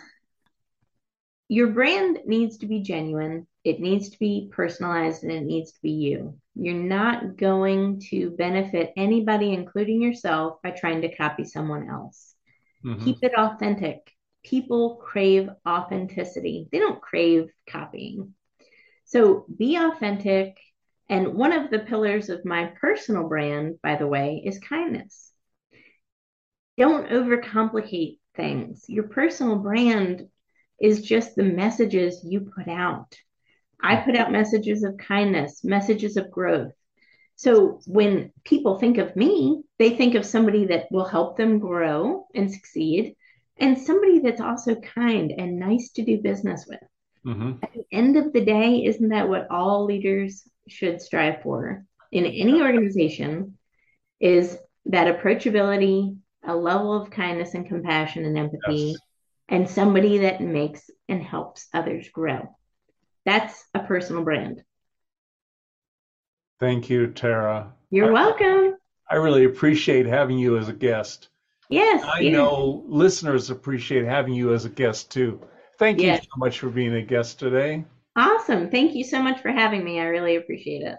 Your 1.47 1.69
brand 1.69 2.19
needs 2.27 2.60
to 2.60 2.67
be 2.67 2.82
genuine, 2.82 3.47
it 3.63 3.79
needs 3.79 4.10
to 4.10 4.19
be 4.19 4.51
personalized, 4.53 5.23
and 5.23 5.32
it 5.32 5.45
needs 5.45 5.71
to 5.71 5.82
be 5.82 5.89
you. 5.89 6.38
You're 6.62 6.74
not 6.74 7.38
going 7.38 8.02
to 8.10 8.32
benefit 8.32 8.93
anybody, 8.98 9.54
including 9.54 10.02
yourself, 10.02 10.62
by 10.62 10.72
trying 10.72 11.02
to 11.02 11.15
copy 11.15 11.45
someone 11.45 11.89
else. 11.89 12.36
Mm-hmm. 12.86 13.04
Keep 13.04 13.17
it 13.24 13.34
authentic. 13.38 14.12
People 14.43 14.95
crave 14.95 15.50
authenticity, 15.67 16.67
they 16.72 16.80
don't 16.80 17.02
crave 17.02 17.50
copying. 17.69 18.34
So 19.06 19.45
be 19.58 19.76
authentic. 19.76 20.58
And 21.10 21.34
one 21.34 21.54
of 21.54 21.72
the 21.72 21.80
pillars 21.80 22.30
of 22.30 22.45
my 22.45 22.72
personal 22.80 23.28
brand, 23.28 23.80
by 23.82 23.95
the 23.95 24.06
way, 24.06 24.43
is 24.45 24.60
kindness. 24.60 25.32
Don't 26.78 27.10
overcomplicate 27.10 28.19
things. 28.36 28.86
Your 28.88 29.06
personal 29.06 29.58
brand 29.58 30.28
is 30.80 31.02
just 31.02 31.36
the 31.36 31.43
messages 31.43 32.24
you 32.24 32.52
put 32.56 32.67
out. 32.67 33.15
I 33.82 33.98
put 33.98 34.15
out 34.15 34.32
messages 34.32 34.84
of 34.84 34.98
kindness, 34.98 35.63
messages 35.63 36.18
of 36.18 36.32
growth. 36.32 36.74
So 37.36 37.80
when 37.86 38.34
people 38.44 38.78
think 38.78 38.98
of 38.98 39.15
me, 39.15 39.63
they 39.78 39.92
think 39.92 40.15
of 40.15 40.26
somebody 40.26 40.65
that 40.65 40.88
will 40.92 41.06
help 41.06 41.38
them 41.38 41.60
grow 41.60 42.28
and 42.36 42.52
succeed, 42.52 43.15
and 43.58 43.78
somebody 43.78 44.20
that's 44.20 44.42
also 44.42 44.76
kind 44.76 45.32
and 45.38 45.60
nice 45.60 45.92
to 45.92 46.04
do 46.04 46.22
business 46.22 46.65
with. 46.68 46.80
Mm-hmm. 47.26 47.52
At 47.63 47.74
the 47.74 47.86
end 47.92 48.18
of 48.18 48.34
the 48.34 48.44
day, 48.44 48.84
isn't 48.86 49.10
that 49.10 49.30
what 49.30 49.48
all 49.50 49.86
leaders 49.86 50.48
should 50.68 51.02
strive 51.02 51.42
for 51.42 51.86
in 52.12 52.26
any 52.26 52.62
organization? 52.62 53.58
Is 54.20 54.58
that 54.86 55.20
approachability, 55.20 56.18
a 56.44 56.56
level 56.56 56.94
of 56.94 57.12
kindness 57.12 57.54
and 57.54 57.68
compassion 57.68 58.26
and 58.26 58.38
empathy, 58.38 58.92
yes. 58.92 58.98
and 59.48 59.70
somebody 59.70 60.20
that 60.20 60.42
makes 60.42 60.89
and 61.08 61.22
helps 61.22 61.68
others 61.74 62.10
grow. 62.10 62.56
That's 63.30 63.63
a 63.76 63.80
personal 63.82 64.24
brand. 64.24 64.63
Thank 66.60 66.89
you, 66.89 67.08
Tara. 67.08 67.74
You're 67.92 68.10
I, 68.10 68.12
welcome. 68.12 68.76
I 69.08 69.15
really 69.15 69.46
appreciate 69.46 70.08
having 70.08 70.39
you 70.39 70.58
as 70.58 70.68
a 70.68 70.74
guest. 70.74 71.30
Yes. 71.70 72.04
I 72.04 72.24
know 72.30 72.84
listeners 72.88 73.52
appreciate 73.52 74.06
having 74.06 74.34
you 74.34 74.56
as 74.56 74.65
a 74.65 74.70
guest 74.70 75.12
too. 75.12 75.39
Thank 75.78 76.02
yes. 76.02 76.24
you 76.24 76.30
so 76.34 76.39
much 76.39 76.60
for 76.60 76.70
being 76.70 76.96
a 76.96 77.04
guest 77.04 77.38
today. 77.38 77.86
Awesome. 78.15 78.72
Thank 78.72 78.96
you 78.96 79.04
so 79.04 79.22
much 79.22 79.42
for 79.42 79.52
having 79.52 79.84
me. 79.84 80.00
I 80.00 80.06
really 80.06 80.36
appreciate 80.36 80.82
it. 80.82 80.98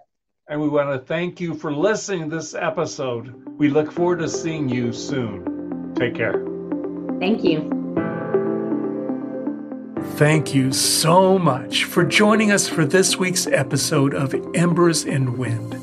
And 0.49 0.61
we 0.61 0.69
want 0.69 0.91
to 0.91 1.05
thank 1.05 1.41
you 1.41 1.55
for 1.55 1.73
listening 1.73 2.31
to 2.31 2.37
this 2.37 2.55
episode. 2.55 3.59
We 3.59 3.71
look 3.71 3.91
forward 3.91 4.21
to 4.21 4.29
seeing 4.29 4.69
you 4.69 4.93
soon. 4.93 5.95
Take 5.97 6.15
care. 6.15 6.47
Thank 7.19 7.43
you. 7.43 7.80
Thank 10.03 10.55
you 10.55 10.73
so 10.73 11.39
much 11.39 11.85
for 11.85 12.05
joining 12.05 12.53
us 12.53 12.69
for 12.69 12.85
this 12.85 13.17
week's 13.17 13.47
episode 13.47 14.15
of 14.15 14.35
Embers 14.55 15.05
and 15.05 15.39
Wind. 15.39 15.77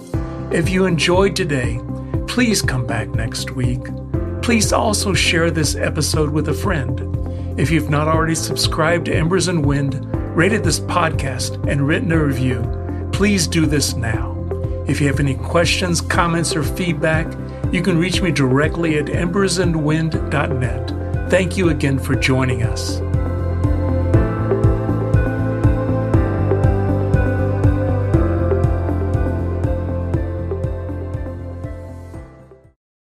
If 0.53 0.69
you 0.69 0.85
enjoyed 0.85 1.35
today, 1.35 1.79
please 2.27 2.61
come 2.61 2.85
back 2.85 3.09
next 3.09 3.51
week. 3.51 3.81
Please 4.41 4.73
also 4.73 5.13
share 5.13 5.51
this 5.51 5.75
episode 5.75 6.29
with 6.29 6.49
a 6.49 6.53
friend. 6.53 7.59
If 7.59 7.71
you've 7.71 7.89
not 7.89 8.07
already 8.07 8.35
subscribed 8.35 9.05
to 9.05 9.15
Embers 9.15 9.47
and 9.47 9.65
Wind, 9.65 10.05
rated 10.35 10.63
this 10.63 10.79
podcast, 10.79 11.67
and 11.67 11.87
written 11.87 12.11
a 12.11 12.23
review, 12.23 13.09
please 13.11 13.47
do 13.47 13.65
this 13.65 13.95
now. 13.95 14.35
If 14.87 15.01
you 15.01 15.07
have 15.07 15.19
any 15.19 15.35
questions, 15.35 15.99
comments, 15.99 16.55
or 16.55 16.63
feedback, 16.63 17.27
you 17.73 17.81
can 17.81 17.97
reach 17.97 18.21
me 18.21 18.31
directly 18.31 18.99
at 18.99 19.05
embersandwind.net. 19.05 21.29
Thank 21.29 21.57
you 21.57 21.69
again 21.69 21.99
for 21.99 22.15
joining 22.15 22.63
us. 22.63 23.01